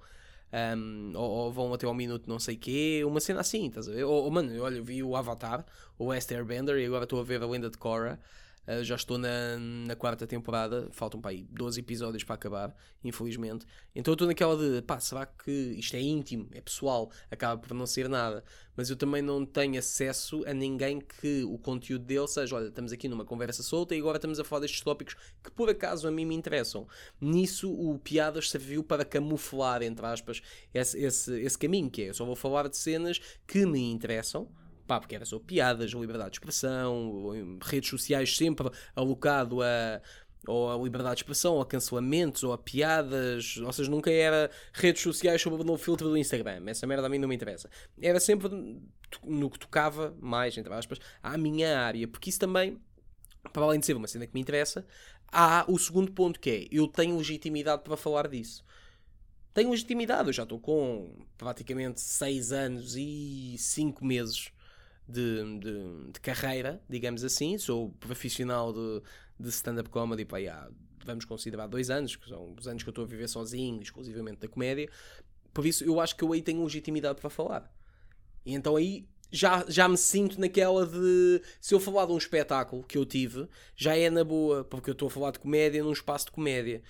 Um, 0.52 1.12
ou, 1.16 1.30
ou, 1.30 1.52
vão 1.52 1.74
até 1.74 1.86
ao 1.86 1.94
minuto 1.94 2.28
não 2.28 2.38
sei 2.38 2.56
quê, 2.56 3.02
uma 3.04 3.18
cena 3.18 3.40
assim, 3.40 3.66
estás 3.66 3.88
a 3.88 3.92
ver? 3.92 4.04
Ou, 4.04 4.24
ou 4.24 4.30
mano, 4.30 4.62
olha, 4.62 4.76
eu 4.76 4.84
vi 4.84 5.02
o 5.02 5.16
Avatar, 5.16 5.66
o 5.98 6.06
West 6.06 6.30
Airbender, 6.30 6.78
e 6.78 6.86
agora 6.86 7.04
estou 7.04 7.20
a 7.20 7.24
ver 7.24 7.42
a 7.42 7.46
lenda 7.46 7.68
de 7.68 7.76
Korra. 7.76 8.20
Uh, 8.66 8.82
já 8.82 8.96
estou 8.96 9.16
na, 9.16 9.56
na 9.58 9.94
quarta 9.94 10.26
temporada, 10.26 10.88
faltam 10.90 11.20
para 11.20 11.30
aí 11.30 11.46
12 11.50 11.78
episódios 11.80 12.24
para 12.24 12.34
acabar, 12.34 12.74
infelizmente. 13.04 13.64
Então 13.94 14.12
eu 14.12 14.14
estou 14.14 14.26
naquela 14.26 14.56
de, 14.56 14.82
pá, 14.82 14.98
será 14.98 15.24
que 15.24 15.50
isto 15.50 15.94
é 15.94 16.00
íntimo, 16.00 16.48
é 16.52 16.60
pessoal, 16.60 17.10
acaba 17.30 17.60
por 17.60 17.74
não 17.74 17.86
ser 17.86 18.08
nada. 18.08 18.42
Mas 18.76 18.90
eu 18.90 18.96
também 18.96 19.22
não 19.22 19.46
tenho 19.46 19.78
acesso 19.78 20.44
a 20.46 20.52
ninguém 20.52 21.00
que 21.00 21.44
o 21.44 21.56
conteúdo 21.56 22.04
dele 22.04 22.26
seja, 22.28 22.56
olha, 22.56 22.68
estamos 22.68 22.92
aqui 22.92 23.08
numa 23.08 23.24
conversa 23.24 23.62
solta 23.62 23.94
e 23.94 23.98
agora 23.98 24.18
estamos 24.18 24.38
a 24.38 24.44
falar 24.44 24.60
destes 24.60 24.80
tópicos 24.80 25.16
que 25.42 25.50
por 25.50 25.70
acaso 25.70 26.06
a 26.08 26.10
mim 26.10 26.24
me 26.24 26.34
interessam. 26.34 26.86
Nisso 27.20 27.72
o 27.72 27.98
Piadas 27.98 28.50
serviu 28.50 28.82
para 28.82 29.04
camuflar, 29.04 29.82
entre 29.82 30.04
aspas, 30.04 30.42
esse, 30.74 30.98
esse, 30.98 31.40
esse 31.40 31.58
caminho, 31.58 31.90
que 31.90 32.02
é, 32.02 32.08
eu 32.10 32.14
só 32.14 32.24
vou 32.24 32.36
falar 32.36 32.68
de 32.68 32.76
cenas 32.76 33.20
que 33.46 33.64
me 33.64 33.80
interessam 33.80 34.48
pá, 34.86 35.00
porque 35.00 35.14
era 35.14 35.24
só 35.24 35.38
piadas, 35.38 35.90
liberdade 35.90 36.30
de 36.30 36.36
expressão, 36.36 37.58
redes 37.62 37.90
sociais 37.90 38.36
sempre 38.36 38.70
alocado 38.94 39.62
a 39.62 40.00
ou 40.46 40.70
a 40.70 40.76
liberdade 40.76 41.16
de 41.16 41.22
expressão, 41.22 41.54
ou 41.54 41.60
a 41.60 41.66
cancelamentos, 41.66 42.44
ou 42.44 42.52
a 42.52 42.58
piadas, 42.58 43.56
ou 43.56 43.72
seja, 43.72 43.90
nunca 43.90 44.10
era 44.10 44.50
redes 44.72 45.02
sociais 45.02 45.42
sob 45.42 45.56
o 45.56 45.64
novo 45.64 45.82
filtro 45.82 46.08
do 46.08 46.16
Instagram. 46.16 46.62
Essa 46.66 46.86
merda 46.86 47.06
a 47.06 47.10
mim 47.10 47.18
não 47.18 47.28
me 47.28 47.34
interessa. 47.34 47.68
Era 48.00 48.20
sempre 48.20 48.48
no 49.24 49.50
que 49.50 49.58
tocava 49.58 50.16
mais, 50.20 50.56
entre 50.56 50.72
aspas, 50.72 50.98
à 51.22 51.36
minha 51.36 51.78
área, 51.80 52.06
porque 52.06 52.30
isso 52.30 52.38
também, 52.38 52.80
para 53.52 53.64
além 53.64 53.80
de 53.80 53.86
ser 53.86 53.96
uma 53.96 54.06
cena 54.06 54.26
que 54.26 54.34
me 54.34 54.40
interessa, 54.40 54.86
há 55.32 55.64
o 55.68 55.78
segundo 55.78 56.12
ponto 56.12 56.38
que 56.38 56.50
é, 56.50 56.68
eu 56.70 56.86
tenho 56.86 57.16
legitimidade 57.16 57.82
para 57.82 57.96
falar 57.96 58.28
disso. 58.28 58.64
Tenho 59.52 59.70
legitimidade, 59.70 60.28
eu 60.28 60.32
já 60.32 60.42
estou 60.42 60.60
com 60.60 61.16
praticamente 61.38 62.00
6 62.00 62.52
anos 62.52 62.94
e 62.94 63.56
5 63.58 64.04
meses 64.04 64.52
de, 65.08 65.58
de, 65.58 66.12
de, 66.12 66.20
carreira, 66.20 66.82
digamos 66.88 67.24
assim. 67.24 67.58
Sou 67.58 67.90
profissional 68.00 68.72
de, 68.72 69.02
de 69.38 69.48
stand-up 69.50 69.88
comedy 69.88 70.24
pá, 70.24 70.38
há, 70.38 70.68
vamos 71.04 71.24
considerar 71.24 71.66
dois 71.66 71.90
anos, 71.90 72.16
que 72.16 72.28
são 72.28 72.54
os 72.58 72.66
anos 72.66 72.82
que 72.82 72.88
eu 72.88 72.92
estou 72.92 73.04
a 73.04 73.08
viver 73.08 73.28
sozinho, 73.28 73.80
exclusivamente 73.80 74.40
da 74.40 74.48
comédia. 74.48 74.88
Por 75.52 75.64
isso, 75.64 75.84
eu 75.84 76.00
acho 76.00 76.16
que 76.16 76.24
eu 76.24 76.32
aí 76.32 76.42
tenho 76.42 76.62
legitimidade 76.62 77.20
para 77.20 77.30
falar. 77.30 77.72
E 78.44 78.54
então 78.54 78.76
aí 78.76 79.08
já, 79.30 79.64
já 79.68 79.88
me 79.88 79.96
sinto 79.96 80.40
naquela 80.40 80.86
de. 80.86 81.42
Se 81.60 81.74
eu 81.74 81.80
falar 81.80 82.06
de 82.06 82.12
um 82.12 82.18
espetáculo 82.18 82.82
que 82.82 82.98
eu 82.98 83.04
tive, 83.04 83.48
já 83.76 83.96
é 83.96 84.10
na 84.10 84.24
boa, 84.24 84.64
porque 84.64 84.90
eu 84.90 84.92
estou 84.92 85.08
a 85.08 85.10
falar 85.10 85.30
de 85.32 85.38
comédia 85.38 85.82
num 85.82 85.92
espaço 85.92 86.26
de 86.26 86.32
comédia. 86.32 86.82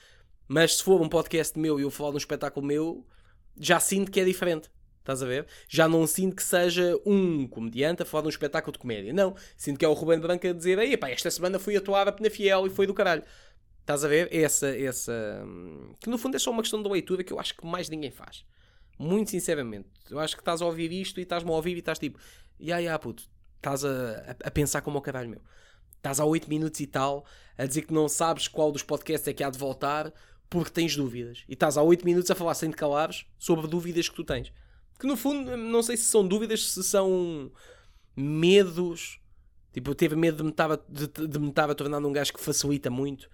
Mas 0.48 0.76
se 0.76 0.82
for 0.82 1.00
um 1.00 1.08
podcast 1.08 1.58
meu 1.58 1.78
e 1.78 1.82
eu 1.82 1.90
falar 1.90 2.10
de 2.10 2.16
um 2.16 2.18
espetáculo 2.18 2.64
meu, 2.64 3.06
já 3.58 3.80
sinto 3.80 4.10
que 4.10 4.20
é 4.20 4.24
diferente. 4.24 4.70
Estás 5.06 5.22
a 5.22 5.26
ver? 5.26 5.46
Já 5.68 5.88
não 5.88 6.04
sinto 6.04 6.34
que 6.34 6.42
seja 6.42 7.00
um 7.06 7.46
comediante 7.46 8.02
a 8.02 8.04
falar 8.04 8.22
de 8.22 8.26
um 8.26 8.30
espetáculo 8.30 8.72
de 8.72 8.78
comédia. 8.80 9.12
Não. 9.12 9.36
Sinto 9.56 9.78
que 9.78 9.84
é 9.84 9.88
o 9.88 9.92
Ruben 9.92 10.18
Branco 10.18 10.44
a 10.44 10.52
dizer: 10.52 10.80
Ei, 10.80 10.96
pá, 10.96 11.08
esta 11.08 11.30
semana 11.30 11.60
fui 11.60 11.76
atuar 11.76 12.08
a 12.08 12.12
Penafiel 12.12 12.66
e 12.66 12.70
foi 12.70 12.88
do 12.88 12.92
caralho. 12.92 13.22
Estás 13.82 14.04
a 14.04 14.08
ver? 14.08 14.28
Essa, 14.34 14.76
essa. 14.76 15.44
Hum, 15.46 15.94
que 16.00 16.10
no 16.10 16.18
fundo 16.18 16.34
é 16.34 16.40
só 16.40 16.50
uma 16.50 16.60
questão 16.60 16.82
de 16.82 16.88
leitura 16.88 17.22
que 17.22 17.32
eu 17.32 17.38
acho 17.38 17.56
que 17.56 17.64
mais 17.64 17.88
ninguém 17.88 18.10
faz. 18.10 18.44
Muito 18.98 19.30
sinceramente. 19.30 19.88
Eu 20.10 20.18
acho 20.18 20.34
que 20.34 20.42
estás 20.42 20.60
a 20.60 20.66
ouvir 20.66 20.90
isto 20.90 21.20
e 21.20 21.22
estás-me 21.22 21.50
a 21.50 21.54
ouvir 21.54 21.76
e 21.76 21.78
estás 21.78 22.00
tipo: 22.00 22.18
Ya, 22.60 22.80
ya, 22.80 22.98
puto. 22.98 23.22
Estás 23.58 23.84
a, 23.84 24.34
a, 24.42 24.48
a 24.48 24.50
pensar 24.50 24.80
como 24.80 24.98
o 24.98 25.00
caralho 25.00 25.30
meu. 25.30 25.40
Estás 25.98 26.18
há 26.18 26.24
8 26.24 26.48
minutos 26.48 26.80
e 26.80 26.86
tal 26.86 27.24
a 27.56 27.64
dizer 27.64 27.82
que 27.82 27.94
não 27.94 28.08
sabes 28.08 28.48
qual 28.48 28.72
dos 28.72 28.82
podcasts 28.82 29.28
é 29.28 29.32
que 29.32 29.44
há 29.44 29.50
de 29.50 29.58
voltar 29.58 30.12
porque 30.50 30.70
tens 30.70 30.96
dúvidas. 30.96 31.44
E 31.48 31.52
estás 31.52 31.76
há 31.76 31.82
8 31.82 32.04
minutos 32.04 32.28
a 32.28 32.34
falar 32.34 32.54
sem 32.54 32.70
te 32.70 32.76
calares 32.76 33.24
sobre 33.38 33.68
dúvidas 33.68 34.08
que 34.08 34.16
tu 34.16 34.24
tens. 34.24 34.52
Que 34.98 35.06
no 35.06 35.16
fundo, 35.16 35.56
não 35.56 35.82
sei 35.82 35.96
se 35.96 36.04
são 36.04 36.26
dúvidas, 36.26 36.70
se 36.70 36.82
são 36.82 37.50
medos. 38.16 39.20
Tipo, 39.72 39.90
eu 39.90 39.94
teve 39.94 40.16
medo 40.16 40.38
de 40.38 40.42
me 40.42 40.50
estar 40.50 40.72
a, 40.72 40.78
de, 40.88 41.38
me 41.38 41.50
estar 41.50 41.70
a 41.70 41.74
tornar 41.74 41.98
um 41.98 42.12
gajo 42.12 42.32
que 42.32 42.40
facilita 42.40 42.90
muito. 42.90 43.28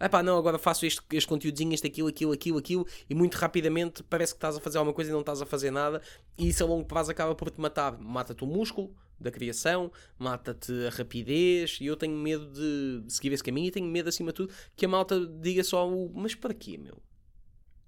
Ah 0.00 0.08
pá, 0.08 0.22
não, 0.22 0.38
agora 0.38 0.58
faço 0.58 0.86
este, 0.86 1.02
este 1.12 1.28
conteúdozinho, 1.28 1.74
este 1.74 1.88
aquilo, 1.88 2.06
aquilo, 2.06 2.32
aquilo, 2.32 2.58
aquilo, 2.58 2.86
e 3.10 3.14
muito 3.16 3.34
rapidamente 3.34 4.04
parece 4.04 4.32
que 4.32 4.36
estás 4.36 4.56
a 4.56 4.60
fazer 4.60 4.78
alguma 4.78 4.94
coisa 4.94 5.10
e 5.10 5.12
não 5.12 5.20
estás 5.20 5.42
a 5.42 5.46
fazer 5.46 5.72
nada, 5.72 6.00
e 6.38 6.48
isso 6.48 6.62
a 6.62 6.66
longo 6.68 6.84
prazo 6.84 7.10
acaba 7.10 7.34
por 7.34 7.50
te 7.50 7.60
matar. 7.60 7.98
Mata-te 7.98 8.44
o 8.44 8.46
músculo 8.46 8.94
da 9.18 9.32
criação, 9.32 9.90
mata-te 10.16 10.72
a 10.86 10.90
rapidez, 10.90 11.78
e 11.80 11.86
eu 11.86 11.96
tenho 11.96 12.16
medo 12.16 12.46
de 12.46 13.12
seguir 13.12 13.32
esse 13.32 13.42
caminho, 13.42 13.66
e 13.66 13.70
tenho 13.72 13.86
medo, 13.88 14.08
acima 14.08 14.30
de 14.30 14.36
tudo, 14.36 14.54
que 14.76 14.86
a 14.86 14.88
malta 14.88 15.26
diga 15.26 15.64
só 15.64 15.88
o 15.88 16.12
mas 16.14 16.32
para 16.32 16.54
quê, 16.54 16.78
meu? 16.78 17.02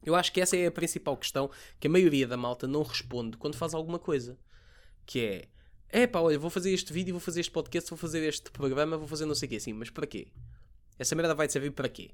Eu 0.03 0.15
acho 0.15 0.33
que 0.33 0.41
essa 0.41 0.57
é 0.57 0.67
a 0.67 0.71
principal 0.71 1.17
questão 1.17 1.51
que 1.79 1.87
a 1.87 1.91
maioria 1.91 2.27
da 2.27 2.37
malta 2.37 2.67
não 2.67 2.83
responde 2.83 3.37
quando 3.37 3.57
faz 3.57 3.75
alguma 3.75 3.99
coisa. 3.99 4.39
Que 5.05 5.21
é, 5.21 5.49
é 5.89 6.07
pá, 6.07 6.21
olha, 6.21 6.39
vou 6.39 6.51
fazer 6.51 6.73
este 6.73 6.93
vídeo, 6.93 7.13
vou 7.13 7.21
fazer 7.21 7.41
este 7.41 7.51
podcast, 7.51 7.91
vou 7.91 7.99
fazer 7.99 8.27
este 8.27 8.51
programa, 8.51 8.97
vou 8.97 9.09
fazer 9.09 9.27
não 9.27 9.35
sei 9.35 9.47
o 9.47 9.51
quê, 9.51 9.57
assim, 9.57 9.73
mas 9.73 9.91
para 9.91 10.07
quê? 10.07 10.29
Essa 10.99 11.15
merda 11.15 11.35
vai 11.35 11.47
te 11.47 11.53
servir 11.53 11.73
para 11.73 11.89
quê? 11.89 12.13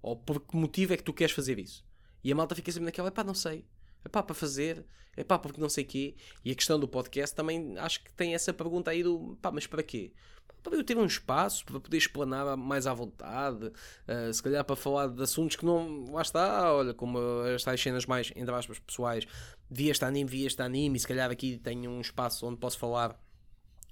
Ou 0.00 0.16
por 0.16 0.40
que 0.40 0.56
motivo 0.56 0.92
é 0.92 0.96
que 0.96 1.02
tu 1.02 1.12
queres 1.12 1.34
fazer 1.34 1.58
isso? 1.58 1.84
E 2.24 2.30
a 2.32 2.34
malta 2.34 2.54
fica 2.54 2.70
sempre 2.70 2.86
naquela, 2.86 3.10
pá, 3.10 3.24
não 3.24 3.34
sei. 3.34 3.64
É 4.04 4.08
pá, 4.08 4.22
para 4.22 4.34
fazer. 4.34 4.84
É 5.16 5.22
pá, 5.22 5.38
porque 5.38 5.60
não 5.60 5.68
sei 5.68 5.84
quê. 5.84 6.14
E 6.44 6.50
a 6.50 6.54
questão 6.54 6.78
do 6.78 6.88
podcast 6.88 7.34
também 7.34 7.76
acho 7.78 8.02
que 8.02 8.12
tem 8.14 8.34
essa 8.34 8.52
pergunta 8.52 8.90
aí 8.90 9.02
do 9.02 9.36
pá, 9.40 9.50
mas 9.50 9.66
para 9.66 9.82
quê? 9.82 10.12
Para 10.62 10.76
eu 10.76 10.84
ter 10.84 10.96
um 10.96 11.04
espaço 11.04 11.64
para 11.64 11.80
poder 11.80 11.96
explanar 11.96 12.56
mais 12.56 12.86
à 12.86 12.94
vontade, 12.94 13.66
uh, 13.66 14.32
se 14.32 14.42
calhar 14.42 14.64
para 14.64 14.76
falar 14.76 15.08
de 15.08 15.22
assuntos 15.22 15.56
que 15.56 15.64
não. 15.64 16.04
Lá 16.10 16.22
está, 16.22 16.72
olha, 16.72 16.94
como 16.94 17.18
estas 17.46 17.80
cenas 17.80 18.06
mais, 18.06 18.32
entre 18.36 18.54
aspas, 18.54 18.78
pessoais, 18.78 19.26
vi 19.70 19.88
este 19.88 20.04
anime, 20.04 20.30
vi 20.30 20.46
este 20.46 20.62
anime, 20.62 20.96
e 20.96 21.00
se 21.00 21.08
calhar 21.08 21.30
aqui 21.30 21.58
tenho 21.58 21.90
um 21.90 22.00
espaço 22.00 22.46
onde 22.46 22.58
posso 22.58 22.78
falar 22.78 23.18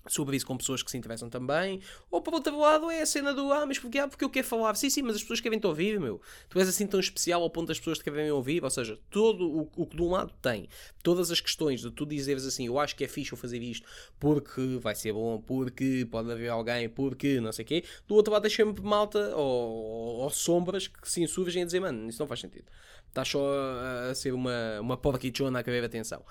sobre 0.09 0.37
isso 0.37 0.47
com 0.47 0.57
pessoas 0.57 0.83
que 0.83 0.91
se 0.91 0.97
interessam 0.97 1.29
também. 1.29 1.81
Ou 2.11 2.23
o 2.27 2.35
outro 2.35 2.59
lado 2.59 2.91
é 2.91 3.03
a 3.03 3.07
cena 3.07 3.35
do 3.35 3.53
ah, 3.53 3.67
mas 3.67 3.79
porque, 3.79 3.99
ah, 3.99 4.09
porque 4.09 4.25
eu 4.25 4.31
quero 4.31 4.47
falar. 4.47 4.75
Sim, 4.75 4.91
sim, 4.91 5.03
mas 5.03 5.17
as 5.17 5.23
pessoas 5.23 5.41
querem 5.41 5.59
te 5.59 5.67
ouvir, 5.67 6.01
meu. 6.01 6.21
Tu 6.49 6.59
és 6.59 6.69
assim 6.69 6.87
tão 6.87 7.01
especial 7.01 7.43
ao 7.43 7.51
ponto 7.51 7.69
das 7.69 7.79
pessoas 7.79 7.99
te 7.99 8.05
querem 8.05 8.31
ouvir. 8.31 8.63
Ou 8.65 8.71
seja, 8.71 8.99
todo 9.11 9.49
o, 9.49 9.71
o 9.77 9.87
que 9.87 9.97
de 9.97 10.03
um 10.03 10.11
lado 10.11 10.33
tem, 10.41 10.69
todas 11.03 11.31
as 11.31 11.41
questões 11.41 11.81
de 11.81 11.91
tu 11.91 12.07
dizeres 12.07 12.45
assim, 12.47 12.67
eu 12.67 12.79
acho 12.79 12.97
que 12.97 13.05
é 13.05 13.09
fixe 13.09 13.33
eu 13.33 13.39
fazer 13.39 13.63
isto 13.63 13.87
porque 14.19 14.79
vai 14.81 14.95
ser 14.95 15.13
bom, 15.13 15.41
porque 15.41 16.07
pode 16.11 16.31
haver 16.31 16.49
alguém, 16.49 16.89
porque 16.89 17.41
não 17.41 17.53
sei 17.53 17.65
o 17.65 17.69
quê. 17.69 17.85
Do 18.07 18.15
outro 18.15 18.33
lado 18.33 18.43
deixa-me 18.43 18.75
malta 18.81 19.35
ou, 19.37 20.21
ou, 20.21 20.31
sombras 20.31 20.87
que 20.89 21.11
se 21.11 21.23
insurgem 21.23 21.63
a 21.63 21.67
dizer, 21.67 21.81
mano, 21.81 22.09
isso 22.09 22.21
não 22.21 22.27
faz 22.27 22.41
sentido. 22.41 22.67
Estás 23.09 23.29
só 23.29 23.41
a, 23.53 24.11
a 24.11 24.15
ser 24.15 24.33
uma, 24.33 24.81
uma 24.81 24.97
porquichona 24.97 25.59
a 25.59 25.63
querer 25.63 25.85
atenção. 25.85 26.25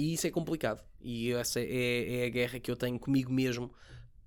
E 0.00 0.14
isso 0.14 0.26
é 0.26 0.30
complicado. 0.30 0.82
E 1.02 1.30
essa 1.32 1.60
é, 1.60 2.22
é 2.22 2.24
a 2.24 2.30
guerra 2.30 2.58
que 2.58 2.70
eu 2.70 2.76
tenho 2.76 2.98
comigo 2.98 3.30
mesmo 3.30 3.70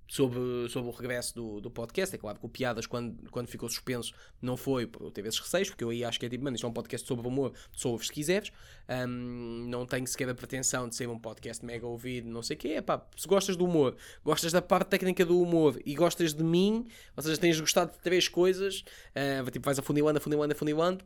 sobre, 0.07 0.69
sobre 0.69 0.87
o 0.87 0.93
regresso 0.93 1.33
do, 1.33 1.59
do 1.59 1.71
podcast. 1.71 2.13
É 2.13 2.19
claro 2.19 2.39
que 2.39 2.45
o 2.45 2.49
Piadas, 2.49 2.85
quando, 2.85 3.27
quando 3.31 3.47
ficou 3.47 3.67
suspenso, 3.67 4.13
não 4.39 4.55
foi 4.55 4.87
eu 4.99 5.09
ter 5.09 5.25
esses 5.25 5.39
receios, 5.39 5.71
porque 5.71 5.83
eu 5.83 5.89
aí 5.89 6.05
acho 6.05 6.19
que 6.19 6.27
é 6.27 6.29
tipo, 6.29 6.43
mano, 6.43 6.55
isto 6.55 6.67
é 6.67 6.69
um 6.69 6.73
podcast 6.73 7.07
sobre 7.07 7.27
humor, 7.27 7.53
sou 7.71 7.97
se 7.97 8.11
quiseres. 8.11 8.51
Um, 8.87 9.65
não 9.67 9.83
tenho 9.87 10.05
sequer 10.05 10.29
a 10.29 10.35
pretensão 10.35 10.87
de 10.87 10.95
ser 10.95 11.09
um 11.09 11.17
podcast 11.17 11.65
mega 11.65 11.87
ouvido, 11.87 12.29
não 12.29 12.43
sei 12.43 12.55
o 12.55 12.59
quê. 12.59 12.67
É 12.73 12.81
pá, 12.81 13.03
se 13.17 13.27
gostas 13.27 13.55
do 13.55 13.65
humor, 13.65 13.97
gostas 14.23 14.51
da 14.51 14.61
parte 14.61 14.89
técnica 14.89 15.25
do 15.25 15.41
humor 15.41 15.81
e 15.83 15.95
gostas 15.95 16.35
de 16.35 16.43
mim, 16.43 16.85
ou 17.17 17.23
seja, 17.23 17.35
tens 17.35 17.59
gostado 17.59 17.93
de 17.93 17.97
três 17.97 18.27
coisas, 18.27 18.85
uh, 19.15 19.49
tipo, 19.49 19.65
vais 19.65 19.79
afunilando, 19.79 20.19
afunilando, 20.19 20.53
afunilando 20.53 21.03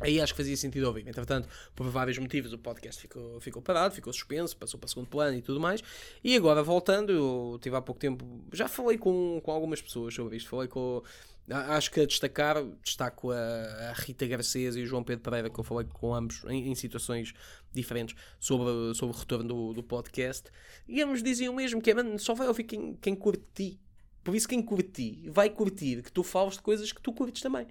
Aí 0.00 0.20
acho 0.20 0.34
que 0.34 0.36
fazia 0.36 0.56
sentido 0.56 0.84
ouvir. 0.84 1.08
Entretanto, 1.08 1.48
por 1.74 1.88
vários 1.88 2.18
motivos, 2.18 2.52
o 2.52 2.58
podcast 2.58 3.00
ficou, 3.00 3.40
ficou 3.40 3.62
parado, 3.62 3.94
ficou 3.94 4.12
suspenso, 4.12 4.56
passou 4.56 4.78
para 4.78 4.88
segundo 4.88 5.08
plano 5.08 5.36
e 5.38 5.42
tudo 5.42 5.58
mais. 5.58 5.82
E 6.22 6.36
agora, 6.36 6.62
voltando, 6.62 7.12
eu 7.12 7.58
tive 7.62 7.76
há 7.76 7.80
pouco 7.80 8.00
tempo. 8.00 8.24
Já 8.52 8.68
falei 8.68 8.98
com, 8.98 9.40
com 9.42 9.50
algumas 9.50 9.80
pessoas 9.80 10.14
sobre 10.14 10.36
isto. 10.36 10.50
Falei 10.50 10.68
com. 10.68 11.02
Acho 11.48 11.92
que 11.92 12.00
a 12.00 12.06
destacar, 12.06 12.62
destaco 12.82 13.30
a, 13.30 13.36
a 13.36 13.92
Rita 13.92 14.26
Garcês 14.26 14.74
e 14.74 14.82
o 14.82 14.86
João 14.86 15.04
Pedro 15.04 15.22
Pereira, 15.22 15.48
que 15.48 15.58
eu 15.58 15.62
falei 15.62 15.86
com 15.92 16.12
ambos 16.12 16.42
em, 16.48 16.70
em 16.70 16.74
situações 16.74 17.32
diferentes 17.72 18.16
sobre, 18.40 18.94
sobre 18.96 19.14
o 19.14 19.18
retorno 19.18 19.46
do, 19.46 19.72
do 19.72 19.82
podcast. 19.82 20.50
E 20.88 21.00
ambos 21.00 21.22
diziam 21.22 21.54
mesmo 21.54 21.80
que 21.80 21.92
é, 21.92 22.18
só 22.18 22.34
vai 22.34 22.48
ouvir 22.48 22.64
quem, 22.64 22.94
quem 22.96 23.14
curte 23.14 23.78
Por 24.24 24.34
isso, 24.34 24.48
quem 24.48 24.60
curte 24.60 25.30
vai 25.30 25.48
curtir 25.48 26.02
que 26.02 26.10
tu 26.10 26.24
falas 26.24 26.54
de 26.54 26.62
coisas 26.62 26.90
que 26.92 27.00
tu 27.00 27.12
curtes 27.12 27.40
também. 27.40 27.68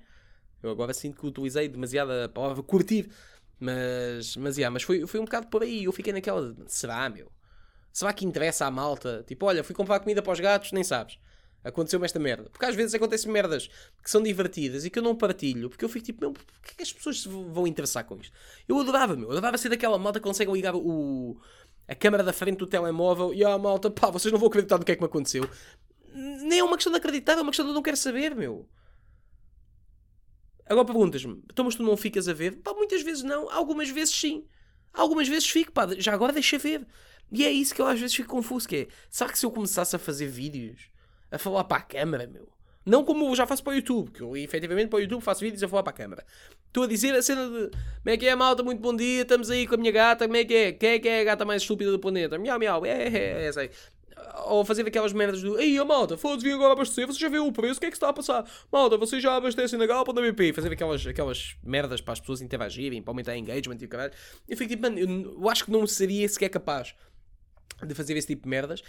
Eu 0.66 0.72
agora 0.72 0.94
sinto 0.94 1.20
que 1.20 1.26
utilizei 1.26 1.68
demasiado 1.68 2.12
a 2.12 2.30
palavra 2.30 2.62
curtir. 2.64 3.10
Mas, 3.60 4.36
mas, 4.36 4.58
yeah, 4.58 4.72
mas 4.72 4.84
foi, 4.84 5.06
foi 5.08 5.20
um 5.20 5.26
bocado 5.26 5.48
por 5.48 5.64
aí. 5.64 5.86
Eu 5.86 5.92
fiquei 5.92 6.12
naquela. 6.12 6.56
Será, 6.68 7.10
meu? 7.10 7.32
Será 7.92 8.12
que 8.12 8.26
interessa 8.26 8.66
à 8.66 8.72
malta? 8.72 9.24
Tipo, 9.26 9.46
olha, 9.46 9.64
fui 9.64 9.74
comprar 9.74 10.00
comida 10.00 10.22
para 10.22 10.34
os 10.34 10.40
gatos, 10.40 10.72
nem 10.72 10.84
sabes. 10.84 11.18
Aconteceu-me 11.64 12.06
esta 12.06 12.20
merda. 12.20 12.50
Porque 12.50 12.66
às 12.66 12.76
vezes 12.76 12.94
acontecem 12.94 13.32
merdas 13.32 13.70
que 14.04 14.12
são 14.12 14.22
divertidas 14.22 14.86
e 14.86 14.90
que 14.90 15.00
eu 15.00 15.04
não 15.04 15.16
partilho. 15.16 15.70
Porque 15.70 15.84
eu 15.84 15.90
fico 15.90 16.06
tipo, 16.06 16.22
meu, 16.22 16.34
porquê 16.34 16.76
que 16.78 16.84
as 16.84 16.94
pessoas 16.94 17.26
vão 17.26 17.66
interessar 17.66 18.06
com 18.06 18.18
isto? 18.18 18.32
Eu 18.68 18.80
adorava, 18.80 19.16
meu. 19.16 19.30
Eu 19.30 19.32
adorava 19.32 19.58
ser 19.58 19.70
daquela 19.70 19.98
malta 19.98 20.20
que 20.20 20.24
consegue 20.24 20.52
ligar 20.52 20.76
o, 20.76 21.38
a 21.88 21.96
câmera 21.96 22.24
da 22.24 22.34
frente 22.34 22.58
do 22.58 22.68
telemóvel 22.68 23.34
e 23.34 23.44
ah, 23.44 23.58
malta, 23.58 23.90
pá, 23.90 24.10
vocês 24.10 24.32
não 24.32 24.40
vão 24.40 24.48
acreditar 24.48 24.78
no 24.78 24.86
que 24.86 24.92
é 24.92 24.96
que 24.96 25.02
me 25.02 25.08
aconteceu. 25.08 25.50
Nem 26.14 26.60
é 26.60 26.64
uma 26.64 26.76
questão 26.76 26.92
de 26.92 27.00
acreditar, 27.00 27.34
é 27.34 27.42
uma 27.42 27.52
questão 27.52 27.66
de 27.66 27.72
eu 27.72 27.76
não 27.76 27.82
quero 27.82 27.98
saber, 27.98 28.36
meu. 28.36 28.68
Agora 30.68 30.86
perguntas-me, 30.86 31.44
então 31.52 31.66
mas 31.66 31.76
tu 31.76 31.84
não 31.84 31.96
ficas 31.96 32.28
a 32.28 32.34
ver? 32.34 32.58
Pá, 32.58 32.74
muitas 32.74 33.02
vezes 33.02 33.24
não, 33.24 33.50
algumas 33.52 33.90
vezes 33.90 34.16
sim. 34.16 34.46
Algumas 34.94 35.28
vezes 35.28 35.48
fico, 35.48 35.72
pá, 35.72 35.88
já 35.98 36.14
agora 36.14 36.34
deixa 36.34 36.58
ver. 36.58 36.86
E 37.32 37.46
é 37.46 37.52
isso 37.52 37.74
que 37.76 37.82
eu 37.82 37.88
às 37.88 38.00
vezes 38.00 38.16
fico 38.16 38.30
confuso, 38.30 38.68
que 38.68 38.76
é, 38.76 38.88
será 39.10 39.32
que 39.32 39.38
se 39.38 39.46
eu 39.46 39.52
começasse 39.52 39.96
a 39.96 40.00
fazer 40.00 40.28
vídeos, 40.28 40.90
a 41.32 41.38
falar 41.38 41.66
para 41.66 41.78
a 41.78 41.82
câmera, 41.82 42.26
meu, 42.28 42.48
não 42.86 43.04
como 43.04 43.26
eu 43.26 43.36
já 43.36 43.48
faço 43.48 43.64
para 43.64 43.74
o 43.74 43.76
YouTube, 43.76 44.12
que 44.12 44.22
eu 44.22 44.38
efetivamente 44.38 44.90
para 44.90 44.98
o 44.98 45.02
YouTube 45.02 45.22
faço 45.22 45.42
vídeos 45.42 45.64
a 45.64 45.68
falar 45.68 45.84
para 45.84 45.92
a 45.92 45.96
câmera. 45.96 46.26
Estou 46.68 46.84
a 46.84 46.88
dizer 46.88 47.16
a 47.16 47.22
cena 47.22 47.46
de 47.48 47.70
como 47.70 47.80
é 48.06 48.18
que 48.18 48.28
é, 48.28 48.36
malta, 48.36 48.62
muito 48.62 48.80
bom 48.80 48.96
dia, 48.96 49.24
estamos 49.24 49.50
aí 49.50 49.66
com 49.68 49.76
a 49.76 49.78
minha 49.78 49.92
gata, 49.92 50.26
como 50.26 50.38
é 50.38 50.46
que 50.46 50.54
é? 50.54 50.72
Quem 50.72 50.90
é 50.92 51.00
que 51.00 51.08
é 51.08 51.22
a 51.22 51.24
gata 51.24 51.46
mais 51.46 51.64
estúpida 51.64 51.92
do 51.92 52.00
planeta? 52.00 52.38
Miau, 52.38 52.60
miau, 52.60 52.86
é, 52.86 53.08
é, 53.08 53.46
é, 53.48 53.52
sei 53.52 53.72
ou 54.46 54.64
fazer 54.66 54.86
aquelas 54.88 55.14
merdas 55.14 55.42
do 55.42 55.60
Ei, 55.60 55.78
a 55.78 55.86
malta, 55.86 56.18
foda-se, 56.18 56.48
vim 56.48 56.54
agora 56.54 56.74
abastecer, 56.74 57.08
você 57.08 57.20
já 57.20 57.30
viu 57.30 57.46
o 57.46 57.52
preço, 57.52 57.78
o 57.78 57.80
que 57.80 57.88
é 57.88 57.90
que 57.90 57.96
está 57.96 58.10
a 58.10 58.14
passar? 58.14 58.50
Malta, 58.72 58.98
vocês 58.98 59.22
já 59.22 59.36
abastecem 59.36 59.78
na 59.78 59.86
Galpa 59.86 60.14
na 60.14 60.22
BP? 60.22 60.54
Fazer 60.54 60.72
aquelas, 60.72 61.06
aquelas 61.06 61.56
merdas 61.64 62.02
para 62.02 62.14
as 62.14 62.20
pessoas 62.20 62.42
interagirem, 62.42 63.02
para 63.02 63.12
aumentar 63.12 63.38
engagement 63.38 63.78
e 63.82 63.86
o 63.86 63.90
caralho. 63.90 64.14
Eu 64.48 64.58
fico 64.58 64.70
tipo, 64.70 64.84
mano, 64.84 65.00
eu, 65.00 65.50
acho 65.50 65.66
que 65.66 65.72
não 65.72 65.86
seria 65.88 66.28
sequer 66.28 66.50
capaz 66.50 66.96
de 67.86 67.94
fazer 67.94 68.16
esse 68.16 68.28
tipo 68.28 68.44
de 68.44 68.50
merdas. 68.50 68.82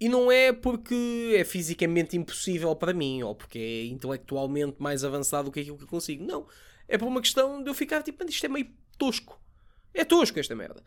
E 0.00 0.08
não 0.08 0.30
é 0.30 0.52
porque 0.52 1.34
é 1.36 1.44
fisicamente 1.44 2.16
impossível 2.16 2.74
para 2.76 2.92
mim, 2.92 3.22
ou 3.22 3.34
porque 3.34 3.58
é 3.58 3.84
intelectualmente 3.86 4.76
mais 4.78 5.02
avançado 5.02 5.46
do 5.46 5.52
que 5.52 5.60
aquilo 5.60 5.76
que 5.76 5.84
eu 5.84 5.88
consigo. 5.88 6.24
Não. 6.24 6.46
É 6.86 6.96
por 6.96 7.08
uma 7.08 7.20
questão 7.20 7.62
de 7.62 7.68
eu 7.68 7.74
ficar 7.74 8.02
tipo, 8.02 8.24
isto 8.24 8.46
é 8.46 8.48
meio 8.48 8.68
tosco. 8.96 9.40
É 9.92 10.04
tosco 10.04 10.38
esta 10.38 10.54
merda. 10.54 10.82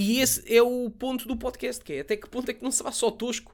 E 0.00 0.20
esse 0.20 0.44
é 0.46 0.62
o 0.62 0.88
ponto 0.88 1.26
do 1.26 1.36
podcast, 1.36 1.82
que 1.82 1.94
é 1.94 2.00
até 2.02 2.16
que 2.16 2.30
ponto 2.30 2.48
é 2.48 2.54
que 2.54 2.62
não 2.62 2.70
será 2.70 2.92
só 2.92 3.10
tosco 3.10 3.52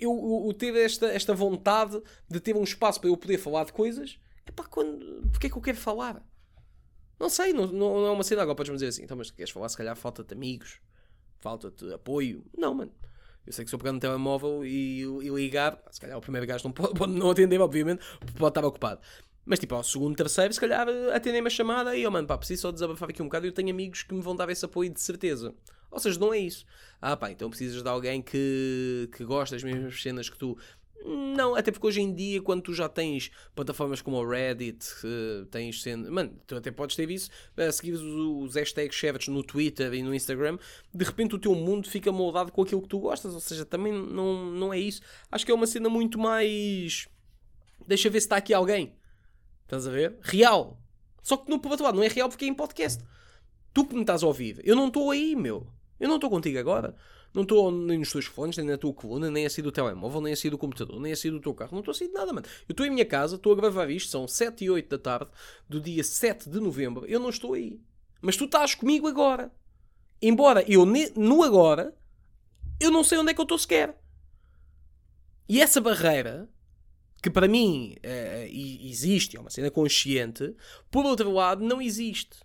eu, 0.00 0.10
eu, 0.10 0.46
eu 0.48 0.52
ter 0.52 0.74
esta, 0.74 1.06
esta 1.06 1.32
vontade 1.32 2.02
de 2.28 2.40
ter 2.40 2.56
um 2.56 2.64
espaço 2.64 3.00
para 3.00 3.08
eu 3.08 3.16
poder 3.16 3.38
falar 3.38 3.62
de 3.66 3.72
coisas. 3.72 4.18
É 4.44 4.50
para 4.50 4.64
quando. 4.64 5.30
Porque 5.30 5.46
é 5.46 5.50
que 5.50 5.56
eu 5.56 5.62
quero 5.62 5.76
falar? 5.76 6.20
Não 7.20 7.30
sei, 7.30 7.52
não, 7.52 7.68
não, 7.68 8.00
não 8.00 8.06
é 8.08 8.10
uma 8.10 8.24
cena. 8.24 8.42
Agora 8.42 8.56
podes-me 8.56 8.74
dizer 8.74 8.88
assim, 8.88 9.04
então, 9.04 9.16
mas 9.16 9.30
queres 9.30 9.52
falar? 9.52 9.68
Se 9.68 9.76
calhar 9.76 9.94
falta-te 9.94 10.34
amigos, 10.34 10.80
falta-te 11.38 11.92
apoio. 11.92 12.44
Não, 12.58 12.74
mano. 12.74 12.92
Eu 13.46 13.52
sei 13.52 13.64
que 13.64 13.68
se 13.68 13.74
eu 13.76 13.78
pegar 13.78 13.92
no 13.92 14.00
telemóvel 14.00 14.66
e, 14.66 15.02
e 15.02 15.28
ligar, 15.28 15.80
se 15.92 16.00
calhar 16.00 16.18
o 16.18 16.20
primeiro 16.20 16.48
gajo 16.48 16.64
não 16.64 16.72
pode, 16.72 16.94
pode 16.98 17.12
não 17.12 17.30
atender, 17.30 17.60
obviamente, 17.60 18.04
pode 18.36 18.50
estar 18.50 18.64
ocupado. 18.64 19.00
Mas 19.44 19.60
tipo, 19.60 19.76
ao 19.76 19.84
segundo, 19.84 20.16
terceiro, 20.16 20.52
se 20.52 20.58
calhar 20.58 20.88
atendem-me 21.14 21.46
a 21.46 21.50
chamada 21.50 21.94
e 21.94 22.02
eu, 22.02 22.08
oh, 22.08 22.12
mano, 22.12 22.26
pá, 22.26 22.36
preciso 22.36 22.62
só 22.62 22.72
desabafar 22.72 23.08
aqui 23.08 23.22
um 23.22 23.26
bocado 23.26 23.46
eu 23.46 23.52
tenho 23.52 23.70
amigos 23.70 24.02
que 24.02 24.12
me 24.12 24.20
vão 24.20 24.34
dar 24.34 24.50
esse 24.50 24.64
apoio 24.64 24.92
de 24.92 25.00
certeza. 25.00 25.54
Ou 25.90 25.98
seja, 25.98 26.18
não 26.18 26.32
é 26.32 26.38
isso. 26.38 26.64
Ah, 27.00 27.16
pá, 27.16 27.30
então 27.30 27.48
precisas 27.48 27.82
de 27.82 27.88
alguém 27.88 28.22
que, 28.22 29.08
que 29.16 29.24
gosta 29.24 29.54
das 29.54 29.62
mesmas 29.62 30.00
cenas 30.00 30.28
que 30.28 30.38
tu. 30.38 30.56
Não, 31.04 31.54
até 31.54 31.70
porque 31.70 31.86
hoje 31.86 32.00
em 32.00 32.12
dia, 32.12 32.42
quando 32.42 32.62
tu 32.62 32.74
já 32.74 32.88
tens 32.88 33.30
plataformas 33.54 34.02
como 34.02 34.16
o 34.16 34.28
Reddit, 34.28 34.84
uh, 35.04 35.46
tens 35.46 35.80
sendo. 35.80 36.10
Mano, 36.10 36.36
tu 36.46 36.56
até 36.56 36.70
podes 36.72 36.96
ter 36.96 37.08
isso, 37.10 37.30
a 37.56 37.70
seguir 37.70 37.92
os, 37.92 38.56
hashtags 38.56 38.96
shares 38.96 39.28
no 39.28 39.42
Twitter 39.44 39.92
e 39.94 40.02
no 40.02 40.12
Instagram, 40.12 40.58
de 40.92 41.04
repente 41.04 41.36
o 41.36 41.38
teu 41.38 41.54
mundo 41.54 41.88
fica 41.88 42.10
moldado 42.10 42.50
com 42.50 42.62
aquilo 42.62 42.82
que 42.82 42.88
tu 42.88 42.98
gostas, 42.98 43.34
ou 43.34 43.40
seja, 43.40 43.64
também 43.64 43.92
não, 43.92 44.46
não 44.46 44.74
é 44.74 44.78
isso. 44.78 45.00
Acho 45.30 45.46
que 45.46 45.52
é 45.52 45.54
uma 45.54 45.66
cena 45.66 45.88
muito 45.88 46.18
mais. 46.18 47.06
Deixa 47.86 48.10
ver 48.10 48.20
se 48.20 48.26
está 48.26 48.36
aqui 48.36 48.52
alguém. 48.52 48.96
Estás 49.62 49.86
a 49.86 49.90
ver? 49.90 50.18
Real. 50.22 50.80
Só 51.22 51.36
que 51.36 51.48
no 51.48 51.60
outro 51.64 51.84
lado 51.84 51.96
não 51.96 52.02
é 52.02 52.08
real 52.08 52.28
porque 52.28 52.44
é 52.44 52.48
em 52.48 52.54
podcast. 52.54 53.04
Tu 53.72 53.84
que 53.84 53.94
me 53.94 54.00
estás 54.00 54.22
a 54.22 54.26
ouvir, 54.26 54.60
eu 54.64 54.74
não 54.74 54.88
estou 54.88 55.10
aí, 55.10 55.36
meu. 55.36 55.66
Eu 55.98 56.08
não 56.08 56.16
estou 56.16 56.30
contigo 56.30 56.58
agora. 56.58 56.94
Não 57.34 57.42
estou 57.42 57.70
nem 57.70 57.98
nos 57.98 58.10
teus 58.10 58.24
fones, 58.24 58.56
nem 58.56 58.66
na 58.66 58.78
tua 58.78 58.92
coluna, 58.94 59.30
nem 59.30 59.44
assim 59.44 59.62
do 59.62 59.70
telemóvel, 59.70 60.20
nem 60.20 60.32
assim 60.32 60.48
do 60.48 60.56
computador, 60.56 61.00
nem 61.00 61.12
assim 61.12 61.30
do 61.30 61.40
teu 61.40 61.52
carro. 61.52 61.72
Não 61.72 61.80
estou 61.80 61.92
assim 61.92 62.06
de 62.06 62.12
nada, 62.12 62.32
mano. 62.32 62.46
Eu 62.68 62.72
estou 62.72 62.86
em 62.86 62.90
minha 62.90 63.04
casa, 63.04 63.36
estou 63.36 63.52
a 63.52 63.56
gravar 63.56 63.90
isto, 63.90 64.10
são 64.10 64.26
7 64.26 64.64
e 64.64 64.70
8 64.70 64.88
da 64.88 64.98
tarde, 64.98 65.30
do 65.68 65.80
dia 65.80 66.02
7 66.02 66.48
de 66.48 66.60
novembro. 66.60 67.04
Eu 67.06 67.20
não 67.20 67.28
estou 67.28 67.54
aí. 67.54 67.80
Mas 68.22 68.36
tu 68.36 68.44
estás 68.44 68.74
comigo 68.74 69.06
agora. 69.06 69.52
Embora 70.20 70.64
eu, 70.70 70.86
no 70.86 71.42
agora, 71.42 71.94
eu 72.80 72.90
não 72.90 73.04
sei 73.04 73.18
onde 73.18 73.30
é 73.30 73.34
que 73.34 73.40
eu 73.40 73.44
estou 73.44 73.58
sequer. 73.58 73.98
E 75.48 75.60
essa 75.60 75.80
barreira 75.80 76.48
que 77.22 77.30
para 77.30 77.48
mim 77.48 77.96
uh, 77.96 78.86
existe, 78.88 79.36
é 79.36 79.40
uma 79.40 79.50
cena 79.50 79.70
consciente, 79.70 80.54
por 80.90 81.04
outro 81.04 81.32
lado, 81.32 81.64
não 81.64 81.82
existe. 81.82 82.36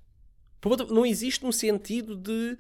Outro, 0.64 0.94
não 0.94 1.06
existe 1.06 1.44
no 1.44 1.54
sentido 1.54 2.16
de. 2.16 2.58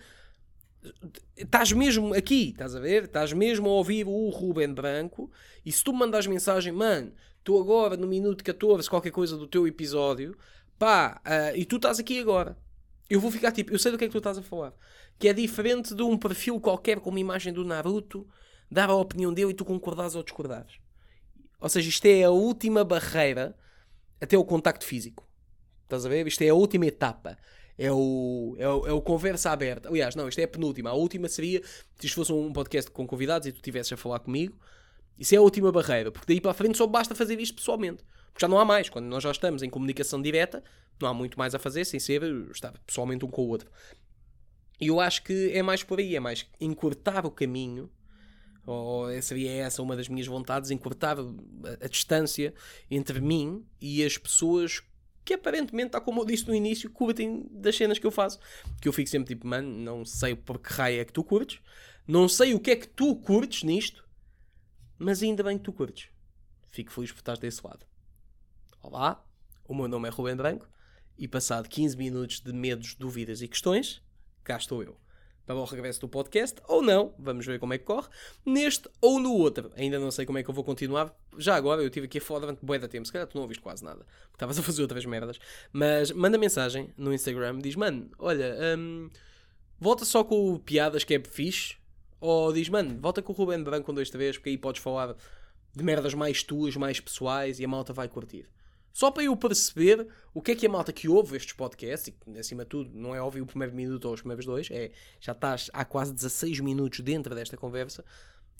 Estás 1.35 1.71
mesmo 1.71 2.13
aqui, 2.13 2.49
estás 2.49 2.75
a 2.75 2.79
ver? 2.79 3.03
Estás 3.03 3.33
mesmo 3.33 3.69
a 3.69 3.73
ouvir 3.73 4.07
o 4.07 4.29
Ruben 4.29 4.73
Branco 4.73 5.31
e 5.65 5.71
se 5.71 5.83
tu 5.83 5.93
me 5.93 5.99
mandas 5.99 6.27
mensagem, 6.27 6.71
mano, 6.71 7.13
estou 7.37 7.59
agora 7.59 7.97
no 7.97 8.07
minuto 8.07 8.43
14, 8.43 8.89
qualquer 8.89 9.11
coisa 9.11 9.37
do 9.37 9.47
teu 9.47 9.67
episódio, 9.67 10.37
pá, 10.77 11.21
uh, 11.25 11.57
e 11.57 11.65
tu 11.65 11.77
estás 11.77 11.99
aqui 11.99 12.19
agora. 12.19 12.57
Eu 13.09 13.19
vou 13.19 13.29
ficar 13.29 13.51
tipo, 13.51 13.73
eu 13.73 13.79
sei 13.79 13.91
do 13.91 13.97
que 13.97 14.05
é 14.05 14.07
que 14.07 14.11
tu 14.11 14.19
estás 14.19 14.37
a 14.37 14.41
falar. 14.41 14.73
Que 15.19 15.27
é 15.27 15.33
diferente 15.33 15.93
de 15.93 16.01
um 16.01 16.17
perfil 16.17 16.59
qualquer 16.59 16.99
com 16.99 17.09
uma 17.09 17.19
imagem 17.19 17.51
do 17.51 17.65
Naruto, 17.65 18.27
dar 18.69 18.89
a 18.89 18.95
opinião 18.95 19.33
dele 19.33 19.51
e 19.51 19.53
tu 19.53 19.65
concordares 19.65 20.15
ou 20.15 20.23
discordares. 20.23 20.79
Ou 21.59 21.69
seja, 21.69 21.89
isto 21.89 22.05
é 22.05 22.23
a 22.23 22.31
última 22.31 22.83
barreira 22.83 23.55
até 24.19 24.37
o 24.37 24.45
contacto 24.45 24.85
físico. 24.85 25.27
Estás 25.83 26.05
a 26.05 26.09
ver? 26.09 26.25
Isto 26.25 26.41
é 26.43 26.49
a 26.49 26.55
última 26.55 26.85
etapa. 26.85 27.37
É 27.77 27.91
o, 27.91 28.55
é, 28.57 28.67
o, 28.67 28.87
é 28.87 28.93
o 28.93 29.01
conversa 29.01 29.51
aberta. 29.51 29.89
Aliás, 29.89 30.15
não, 30.15 30.27
isto 30.27 30.39
é 30.39 30.43
a 30.43 30.47
penúltima. 30.47 30.89
A 30.89 30.93
última 30.93 31.27
seria 31.27 31.61
se 31.63 32.07
isto 32.07 32.15
fosse 32.15 32.31
um 32.31 32.51
podcast 32.53 32.91
com 32.91 33.07
convidados 33.07 33.47
e 33.47 33.51
tu 33.51 33.55
estivesses 33.55 33.93
a 33.93 33.97
falar 33.97 34.19
comigo. 34.19 34.57
Isso 35.17 35.35
é 35.35 35.37
a 35.37 35.41
última 35.41 35.71
barreira, 35.71 36.11
porque 36.11 36.25
daí 36.27 36.41
para 36.41 36.51
a 36.51 36.53
frente 36.53 36.77
só 36.77 36.87
basta 36.87 37.13
fazer 37.13 37.39
isto 37.39 37.55
pessoalmente. 37.55 38.03
Porque 38.31 38.41
já 38.41 38.47
não 38.47 38.59
há 38.59 38.65
mais. 38.65 38.89
Quando 38.89 39.05
nós 39.05 39.23
já 39.23 39.31
estamos 39.31 39.61
em 39.63 39.69
comunicação 39.69 40.21
direta, 40.21 40.63
não 40.99 41.09
há 41.09 41.13
muito 41.13 41.37
mais 41.37 41.53
a 41.53 41.59
fazer 41.59 41.85
sem 41.85 41.99
ser 41.99 42.23
estar 42.51 42.73
pessoalmente 42.85 43.25
um 43.25 43.29
com 43.29 43.43
o 43.43 43.47
outro. 43.47 43.69
E 44.79 44.87
eu 44.87 44.99
acho 44.99 45.23
que 45.23 45.51
é 45.53 45.61
mais 45.61 45.83
por 45.83 45.99
aí, 45.99 46.15
é 46.15 46.19
mais 46.19 46.47
encurtar 46.59 47.25
o 47.25 47.31
caminho 47.31 47.89
ou 48.65 49.21
seria 49.21 49.51
essa 49.51 49.81
uma 49.81 49.95
das 49.95 50.07
minhas 50.07 50.27
vontades, 50.27 50.69
encurtar 50.71 51.17
a, 51.19 51.85
a, 51.85 51.87
distância 51.87 52.53
entre 52.89 53.19
mim 53.19 53.65
e 53.79 54.03
as 54.03 54.17
pessoas 54.17 54.83
que 55.23 55.33
aparentemente, 55.33 55.91
tal 55.91 56.01
como 56.01 56.21
eu 56.21 56.25
disse 56.25 56.47
no 56.47 56.55
início, 56.55 56.89
curtem 56.89 57.47
das 57.51 57.75
cenas 57.75 57.99
que 57.99 58.05
eu 58.05 58.11
faço. 58.11 58.39
Que 58.81 58.87
eu 58.87 58.93
fico 58.93 59.09
sempre 59.09 59.33
tipo, 59.35 59.47
mano, 59.47 59.69
não 59.69 60.05
sei 60.05 60.35
por 60.35 60.59
que 60.59 60.73
raio 60.73 61.01
é 61.01 61.05
que 61.05 61.13
tu 61.13 61.23
curtes, 61.23 61.59
não 62.07 62.27
sei 62.27 62.53
o 62.53 62.59
que 62.59 62.71
é 62.71 62.75
que 62.75 62.87
tu 62.87 63.15
curtes 63.15 63.63
nisto, 63.63 64.07
mas 64.97 65.21
ainda 65.21 65.43
bem 65.43 65.57
que 65.57 65.63
tu 65.63 65.73
curtes. 65.73 66.09
Fico 66.69 66.91
feliz 66.91 67.11
por 67.11 67.19
estar 67.19 67.37
desse 67.37 67.65
lado. 67.65 67.85
Olá, 68.81 69.23
o 69.67 69.75
meu 69.75 69.87
nome 69.87 70.07
é 70.07 70.11
Rubem 70.11 70.35
Branco 70.35 70.67
e 71.17 71.27
passado 71.27 71.69
15 71.69 71.97
minutos 71.97 72.39
de 72.39 72.53
medos, 72.53 72.95
dúvidas 72.95 73.41
e 73.41 73.47
questões, 73.47 74.01
cá 74.43 74.57
estou 74.57 74.81
eu 74.81 75.00
para 75.53 75.61
o 75.61 75.65
regresso 75.65 76.01
do 76.01 76.07
podcast, 76.07 76.61
ou 76.67 76.81
não, 76.81 77.13
vamos 77.17 77.45
ver 77.45 77.59
como 77.59 77.73
é 77.73 77.77
que 77.77 77.85
corre, 77.85 78.07
neste 78.45 78.89
ou 78.99 79.19
no 79.19 79.33
outro. 79.33 79.71
Ainda 79.75 79.99
não 79.99 80.11
sei 80.11 80.25
como 80.25 80.37
é 80.37 80.43
que 80.43 80.49
eu 80.49 80.53
vou 80.53 80.63
continuar. 80.63 81.15
Já 81.37 81.55
agora, 81.55 81.81
eu 81.81 81.89
tive 81.89 82.05
aqui 82.05 82.17
a 82.17 82.21
falar 82.21 82.41
durante 82.41 82.65
bué 82.65 82.79
da 82.79 82.87
tempo, 82.87 83.05
se 83.05 83.11
calhar 83.11 83.27
tu 83.27 83.35
não 83.35 83.43
ouviste 83.43 83.61
quase 83.61 83.83
nada, 83.83 84.05
porque 84.05 84.35
estavas 84.35 84.59
a 84.59 84.63
fazer 84.63 84.81
outras 84.81 85.05
merdas. 85.05 85.39
Mas 85.71 86.11
manda 86.11 86.37
mensagem 86.37 86.93
no 86.97 87.13
Instagram, 87.13 87.59
diz, 87.59 87.75
mano, 87.75 88.09
olha, 88.17 88.55
hum, 88.77 89.09
volta 89.79 90.05
só 90.05 90.23
com 90.23 90.57
piadas 90.57 91.03
que 91.03 91.15
é 91.15 91.19
fixe, 91.19 91.75
ou 92.19 92.53
diz, 92.53 92.69
mano, 92.69 92.99
volta 92.99 93.21
com 93.21 93.33
o 93.33 93.35
Ruben 93.35 93.63
Branco 93.63 93.85
com 93.85 93.93
dois 93.93 94.09
três, 94.09 94.37
porque 94.37 94.49
aí 94.49 94.57
podes 94.57 94.81
falar 94.81 95.15
de 95.73 95.83
merdas 95.83 96.13
mais 96.13 96.43
tuas, 96.43 96.75
mais 96.75 96.99
pessoais, 96.99 97.59
e 97.59 97.65
a 97.65 97.67
malta 97.67 97.93
vai 97.93 98.07
curtir. 98.07 98.47
Só 98.93 99.09
para 99.09 99.23
eu 99.23 99.35
perceber 99.35 100.07
o 100.33 100.41
que 100.41 100.51
é 100.51 100.55
que 100.55 100.65
a 100.65 100.69
malta 100.69 100.91
que 100.91 101.07
ouve 101.07 101.37
estes 101.37 101.53
podcasts, 101.53 102.13
e 102.27 102.39
acima 102.39 102.63
de 102.63 102.69
tudo, 102.69 102.91
não 102.93 103.15
é 103.15 103.21
óbvio 103.21 103.43
o 103.43 103.47
primeiro 103.47 103.73
minuto 103.73 104.05
ou 104.05 104.13
os 104.13 104.21
primeiros 104.21 104.45
dois, 104.45 104.69
é, 104.71 104.91
já 105.19 105.31
estás 105.31 105.69
há 105.73 105.85
quase 105.85 106.13
16 106.13 106.59
minutos 106.59 106.99
dentro 106.99 107.33
desta 107.33 107.55
conversa, 107.55 108.03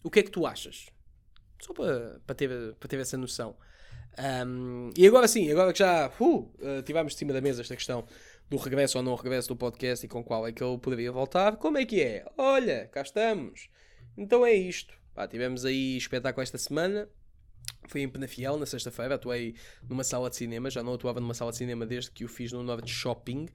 o 0.04 0.10
que 0.10 0.20
é 0.20 0.24
que 0.24 0.32
tu 0.32 0.46
achas? 0.46 0.88
Só 1.62 1.74
para, 1.74 2.20
para, 2.26 2.36
ter, 2.36 2.76
para 2.76 2.90
ter 2.90 3.00
essa 3.00 3.18
noção. 3.18 3.56
Um, 4.46 4.90
e 4.98 5.08
agora 5.08 5.28
sim, 5.28 5.50
agora 5.52 5.72
que 5.72 5.80
já 5.80 6.12
uh, 6.20 6.82
tivemos 6.84 7.14
de 7.14 7.20
cima 7.20 7.32
da 7.32 7.40
mesa 7.40 7.62
esta 7.62 7.76
questão 7.76 8.06
do 8.50 8.58
regresso 8.58 8.98
ou 8.98 9.04
não 9.04 9.16
regresso 9.16 9.48
do 9.48 9.56
podcast 9.56 10.06
e 10.06 10.10
com 10.10 10.22
qual 10.22 10.46
é 10.46 10.52
que 10.52 10.62
eu 10.62 10.78
poderia 10.78 11.12
voltar, 11.12 11.56
como 11.56 11.78
é 11.78 11.86
que 11.86 12.02
é? 12.02 12.26
Olha, 12.38 12.90
cá 12.92 13.02
estamos. 13.02 13.70
Então 14.18 14.46
é 14.46 14.54
isto. 14.54 14.94
Pá, 15.14 15.28
tivemos 15.28 15.64
aí 15.66 15.96
espetáculo 15.96 16.44
esta 16.44 16.58
semana. 16.58 17.08
Foi 17.88 18.02
em 18.02 18.10
Penafiel, 18.10 18.58
na 18.58 18.66
sexta-feira, 18.66 19.16
atuei 19.16 19.56
numa 19.90 20.04
sala 20.04 20.30
de 20.30 20.36
cinema, 20.36 20.70
já 20.70 20.84
não 20.84 20.94
atuava 20.94 21.20
numa 21.20 21.34
sala 21.34 21.52
de 21.52 21.58
cinema 21.58 21.86
desde 21.86 22.12
que 22.12 22.24
o 22.24 22.28
fiz 22.28 22.52
no 22.52 22.64
Norte 22.64 22.92
Shopping. 22.92 23.48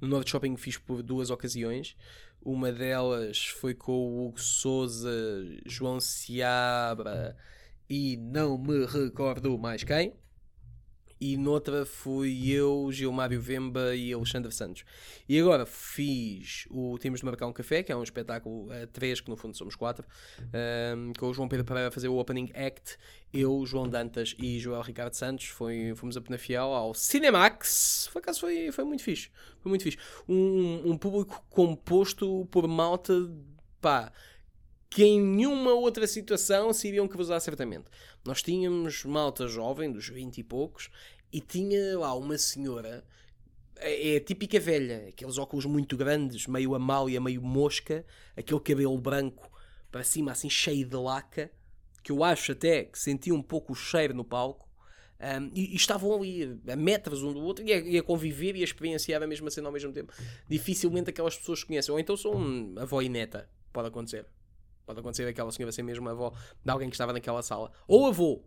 No 0.00 0.08
Norte 0.08 0.30
Shopping 0.30 0.56
fiz 0.56 0.78
por 0.78 1.02
duas 1.02 1.30
ocasiões. 1.30 1.96
Uma 2.42 2.72
delas 2.72 3.46
foi 3.46 3.74
com 3.74 3.92
o 3.92 4.26
Hugo 4.26 4.40
Souza, 4.40 5.10
João 5.66 6.00
Seabra 6.00 7.36
e 7.88 8.16
não 8.16 8.58
me 8.58 8.86
recordo 8.86 9.58
mais 9.58 9.84
quem 9.84 10.14
e 11.20 11.36
noutra 11.36 11.86
fui 11.86 12.50
eu, 12.50 12.88
Gilmário 12.90 13.40
Vemba 13.40 13.94
e 13.94 14.12
Alexandre 14.12 14.52
Santos. 14.52 14.84
E 15.28 15.38
agora 15.38 15.64
fiz 15.64 16.66
o 16.70 16.98
Temos 16.98 17.20
de 17.20 17.26
Marcar 17.26 17.46
um 17.46 17.52
Café, 17.52 17.82
que 17.82 17.92
é 17.92 17.96
um 17.96 18.02
espetáculo 18.02 18.70
a 18.72 18.86
três, 18.86 19.20
que 19.20 19.30
no 19.30 19.36
fundo 19.36 19.56
somos 19.56 19.74
quatro, 19.76 20.04
um, 20.96 21.12
com 21.18 21.26
o 21.26 21.34
João 21.34 21.48
Pedro 21.48 21.64
Pereira 21.64 21.88
a 21.88 21.90
fazer 21.90 22.08
o 22.08 22.18
opening 22.18 22.50
act, 22.54 22.98
eu, 23.32 23.64
João 23.66 23.88
Dantas 23.88 24.34
e 24.38 24.58
Joel 24.58 24.82
Ricardo 24.82 25.14
Santos, 25.14 25.46
foi, 25.46 25.92
fomos 25.96 26.16
a 26.16 26.20
Penafiel 26.20 26.66
ao 26.66 26.94
Cinemax, 26.94 28.08
por 28.12 28.18
acaso 28.18 28.40
foi, 28.40 28.70
foi 28.70 28.84
muito 28.84 29.02
fixe, 29.02 29.30
foi 29.60 29.70
muito 29.70 29.82
fixe. 29.82 29.98
Um, 30.28 30.92
um 30.92 30.98
público 30.98 31.44
composto 31.50 32.46
por 32.50 32.68
malta, 32.68 33.12
pá, 33.80 34.12
que 34.94 35.02
em 35.02 35.20
nenhuma 35.20 35.74
outra 35.74 36.06
situação 36.06 36.72
se 36.72 36.86
iriam 36.86 37.08
cruzar 37.08 37.40
certamente. 37.40 37.86
Nós 38.24 38.40
tínhamos 38.40 39.04
malta 39.04 39.48
jovem, 39.48 39.90
dos 39.90 40.08
20 40.08 40.38
e 40.38 40.44
poucos, 40.44 40.88
e 41.32 41.40
tinha 41.40 41.98
lá 41.98 42.14
uma 42.14 42.38
senhora, 42.38 43.04
é, 43.74 44.14
é 44.14 44.16
a 44.18 44.20
típica 44.20 44.60
velha, 44.60 45.08
aqueles 45.08 45.36
óculos 45.36 45.66
muito 45.66 45.96
grandes, 45.96 46.46
meio 46.46 46.76
amália, 46.76 47.20
meio 47.20 47.42
mosca, 47.42 48.06
aquele 48.36 48.60
cabelo 48.60 48.96
branco 48.96 49.50
para 49.90 50.04
cima, 50.04 50.30
assim 50.30 50.48
cheio 50.48 50.86
de 50.86 50.96
laca, 50.96 51.50
que 52.00 52.12
eu 52.12 52.22
acho 52.22 52.52
até 52.52 52.84
que 52.84 52.96
senti 52.96 53.32
um 53.32 53.42
pouco 53.42 53.72
o 53.72 53.74
cheiro 53.74 54.14
no 54.14 54.24
palco. 54.24 54.68
Um, 55.20 55.50
e, 55.56 55.72
e, 55.72 55.74
estavam 55.74 56.14
ali 56.14 56.56
a 56.68 56.76
metros 56.76 57.24
um 57.24 57.32
do 57.32 57.40
outro 57.40 57.64
e 57.64 57.72
a, 57.72 57.78
e 57.78 57.98
a, 57.98 58.02
conviver 58.02 58.54
e 58.54 58.60
a 58.60 58.64
experienciar 58.64 59.20
a 59.24 59.26
mesma 59.26 59.50
cena 59.50 59.66
ao 59.66 59.72
mesmo 59.72 59.92
tempo. 59.92 60.12
Dificilmente 60.48 61.10
aquelas 61.10 61.36
pessoas 61.36 61.64
conhecem. 61.64 61.92
Ou 61.92 61.98
então 61.98 62.16
são 62.16 62.36
um, 62.36 62.74
avó 62.78 63.02
e 63.02 63.08
neta, 63.08 63.50
pode 63.72 63.88
acontecer. 63.88 64.24
Pode 64.86 65.00
acontecer 65.00 65.26
aquela 65.26 65.50
senhora 65.50 65.72
ser 65.72 65.82
mesmo 65.82 66.08
avó 66.08 66.32
de 66.64 66.70
alguém 66.70 66.88
que 66.88 66.94
estava 66.94 67.12
naquela 67.12 67.42
sala. 67.42 67.70
Ou 67.86 68.06
avô. 68.06 68.42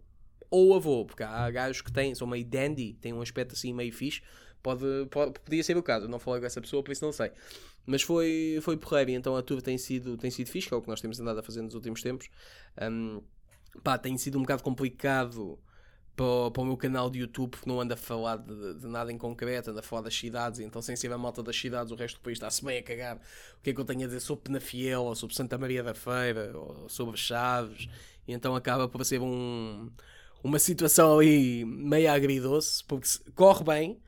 Ou 0.49 0.75
avô, 0.75 1.05
porque 1.05 1.23
há 1.23 1.49
gajos 1.51 1.81
que 1.81 1.91
têm, 1.91 2.15
são 2.15 2.27
meio 2.27 2.45
dandy, 2.45 2.93
têm 2.93 3.13
um 3.13 3.21
aspecto 3.21 3.53
assim 3.53 3.73
meio 3.73 3.91
fixe. 3.91 4.21
Pode, 4.63 4.85
pode, 5.11 5.39
podia 5.39 5.63
ser 5.63 5.77
o 5.77 5.83
caso. 5.83 6.05
Eu 6.05 6.09
não 6.09 6.19
falei 6.19 6.39
com 6.39 6.45
essa 6.45 6.61
pessoa, 6.61 6.83
por 6.83 6.91
isso 6.91 7.03
não 7.03 7.11
sei. 7.11 7.31
Mas 7.85 8.01
foi, 8.01 8.59
foi 8.61 8.77
porreiro, 8.77 9.11
então 9.11 9.35
a 9.35 9.41
tour 9.41 9.61
tem 9.61 9.77
sido, 9.77 10.17
tem 10.17 10.29
sido 10.29 10.47
fixe, 10.47 10.67
que 10.67 10.73
é 10.73 10.77
o 10.77 10.81
que 10.81 10.89
nós 10.89 10.99
temos 11.01 11.19
andado 11.19 11.39
a 11.39 11.43
fazer 11.43 11.61
nos 11.61 11.73
últimos 11.73 12.01
tempos. 12.01 12.29
Um, 12.81 13.21
pá, 13.83 13.97
tem 13.97 14.17
sido 14.17 14.37
um 14.37 14.41
bocado 14.41 14.63
complicado 14.63 15.59
para, 16.17 16.49
para 16.51 16.63
o 16.63 16.65
meu 16.65 16.75
canal 16.75 17.11
de 17.11 17.19
YouTube, 17.19 17.51
porque 17.51 17.69
não 17.69 17.79
anda 17.79 17.93
a 17.93 17.97
falar 17.97 18.37
de, 18.37 18.73
de, 18.73 18.87
nada 18.87 19.11
em 19.13 19.17
concreto, 19.19 19.69
anda 19.69 19.81
a 19.81 19.83
falar 19.83 20.01
das 20.01 20.15
cidades, 20.15 20.59
então 20.59 20.81
sem 20.81 20.95
ser 20.95 21.13
a 21.13 21.17
malta 21.17 21.43
das 21.43 21.55
cidades, 21.55 21.91
o 21.91 21.95
resto 21.95 22.17
do 22.17 22.21
país 22.21 22.37
está-se 22.37 22.65
bem 22.65 22.79
a 22.79 22.83
cagar. 22.83 23.17
O 23.17 23.61
que 23.61 23.69
é 23.69 23.73
que 23.73 23.79
eu 23.79 23.85
tenho 23.85 24.01
a 24.01 24.05
dizer 24.07 24.19
sobre 24.19 24.45
Penafiel, 24.45 25.03
ou 25.03 25.15
sobre 25.15 25.35
Santa 25.35 25.59
Maria 25.59 25.83
da 25.83 25.93
Feira, 25.93 26.51
ou 26.57 26.89
sobre 26.89 27.15
Chaves, 27.17 27.87
e 28.27 28.33
então 28.33 28.55
acaba 28.55 28.89
por 28.89 29.05
ser 29.05 29.21
um, 29.21 29.91
uma 30.43 30.57
situação 30.57 31.19
ali 31.19 31.63
meio 31.63 32.11
agridoce, 32.11 32.83
porque 32.83 33.07
corre 33.35 33.63
bem 33.63 34.01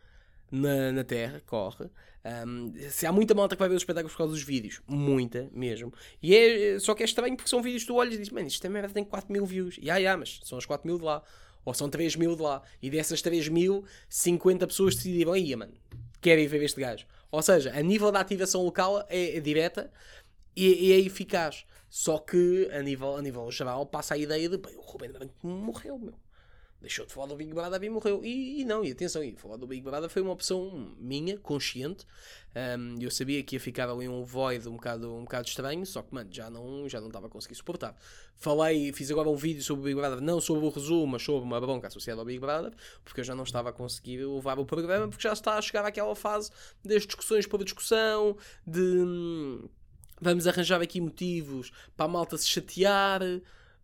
na, 0.52 0.92
na 0.92 1.04
terra, 1.04 1.42
corre. 1.46 1.92
Um, 2.26 2.74
se 2.90 3.06
há 3.06 3.12
muita 3.12 3.36
malta 3.36 3.56
que 3.56 3.60
vai 3.60 3.70
ver 3.70 3.76
os 3.76 3.84
espetáculos 3.84 4.14
por 4.14 4.18
causa 4.18 4.34
dos 4.34 4.42
vídeos, 4.42 4.82
muita 4.88 5.48
mesmo. 5.54 5.94
E 6.24 6.36
é, 6.36 6.80
só 6.80 6.96
que 6.96 7.04
é 7.04 7.06
estranho 7.06 7.38
porque 7.38 7.50
são 7.50 7.62
vídeos 7.62 7.84
que 7.84 7.88
tu 7.88 7.96
olhas 7.96 8.16
e 8.16 8.18
dizes, 8.18 8.34
mano, 8.34 8.48
isto 8.48 8.62
também 8.62 8.82
tem 8.90 9.04
4 9.04 9.32
mil 9.32 9.46
views. 9.46 9.78
E 9.80 9.92
ah, 9.92 9.98
yeah, 9.98 10.20
mas 10.20 10.40
são 10.44 10.58
os 10.58 10.66
4 10.66 10.88
mil 10.88 10.98
de 10.98 11.06
lá. 11.06 11.22
Ou 11.70 11.74
são 11.76 11.88
3 11.88 12.16
mil 12.16 12.36
de 12.36 12.42
lá. 12.42 12.64
E 12.82 12.90
dessas 12.90 13.22
3 13.22 13.48
mil, 13.48 13.86
50 14.10 14.66
pessoas 14.66 14.96
decidiram, 14.96 15.36
ia, 15.36 15.56
mano, 15.56 15.74
querem 16.20 16.48
ver 16.48 16.64
este 16.64 16.82
gajo. 16.82 17.06
Ou 17.32 17.44
seja, 17.44 17.72
a 17.78 17.82
nível 17.84 18.12
da 18.12 18.20
ativação 18.20 18.64
local 18.64 19.06
é, 19.08 19.38
é 19.38 19.40
direta 19.40 19.92
e, 20.56 20.88
e, 20.88 20.94
é 20.94 21.00
eficaz. 21.00 21.66
Só 21.88 22.18
que 22.18 22.68
a 22.72 22.82
nível, 22.82 23.16
a 23.16 23.22
nível 23.22 23.52
geral 23.52 23.86
passa 23.86 24.16
a 24.16 24.18
ideia 24.18 24.50
de, 24.50 24.56
o 24.56 24.82
Rubem 24.82 25.12
Branco 25.12 25.36
morreu, 25.46 26.00
meu 26.00 26.16
deixou 26.82 27.06
de 27.06 27.14
falar 27.14 27.28
do 27.28 27.36
Big 27.36 27.54
Brother 27.54 27.84
e 27.84 27.90
morreu. 27.90 28.24
E, 28.24 28.62
e, 28.62 28.66
não, 28.66 28.84
e 28.84 28.92
atenção, 28.92 29.24
e 29.24 29.36
falar 29.36 29.58
do 29.58 29.68
Big 29.68 29.82
Brother 29.82 30.10
foi 30.10 30.22
uma 30.22 30.32
opção 30.32 30.96
minha, 30.98 31.38
consciente. 31.38 32.06
Um, 32.56 32.96
eu 33.00 33.12
sabia 33.12 33.44
que 33.44 33.56
ia 33.56 33.60
ficar 33.60 33.90
ali 33.90 34.08
um 34.08 34.24
void 34.24 34.68
um 34.68 34.74
bocado, 34.74 35.14
um 35.14 35.24
bocado 35.24 35.48
estranho, 35.48 35.86
só 35.86 36.02
que, 36.02 36.14
mano, 36.14 36.30
já 36.32 36.50
não, 36.50 36.88
já 36.88 37.00
não 37.00 37.08
estava 37.08 37.28
a 37.28 37.30
conseguir 37.30 37.56
suportar. 37.56 37.96
Falei, 38.36 38.94
fiz 38.94 39.12
agora 39.12 39.30
um 39.30 39.36
vídeo 39.36 39.62
sobre 39.62 39.82
o 39.82 39.86
Big 39.86 39.96
Brother, 39.96 40.22
não 40.22 40.40
sobre 40.40 40.66
o 40.66 40.70
resumo, 40.70 41.08
mas 41.08 41.22
sobre 41.22 41.44
uma 41.44 41.60
bronca 41.60 41.88
associada 41.88 42.22
ao 42.22 42.26
Big 42.26 42.40
Brother, 42.40 42.74
porque 43.04 43.20
eu 43.20 43.26
já 43.26 43.36
não 43.36 43.44
estava 43.44 43.70
a 43.70 43.74
conseguir 43.74 44.26
levar 44.26 44.58
o 44.58 44.66
programa, 44.66 45.08
porque 45.10 45.24
já 45.24 45.34
está 45.34 45.58
a 45.58 45.62
chegar 45.62 45.86
àquela 45.86 46.16
fase 46.16 46.50
das 46.84 47.06
discussões 47.06 47.46
por 47.46 47.64
discussão, 47.64 48.38
de. 48.66 48.80
Hum, 48.80 49.68
vamos 50.22 50.48
arranjar 50.48 50.82
aqui 50.82 51.00
motivos 51.00 51.72
para 51.96 52.06
a 52.06 52.10
malta 52.10 52.38
se 52.38 52.48
chatear, 52.48 53.22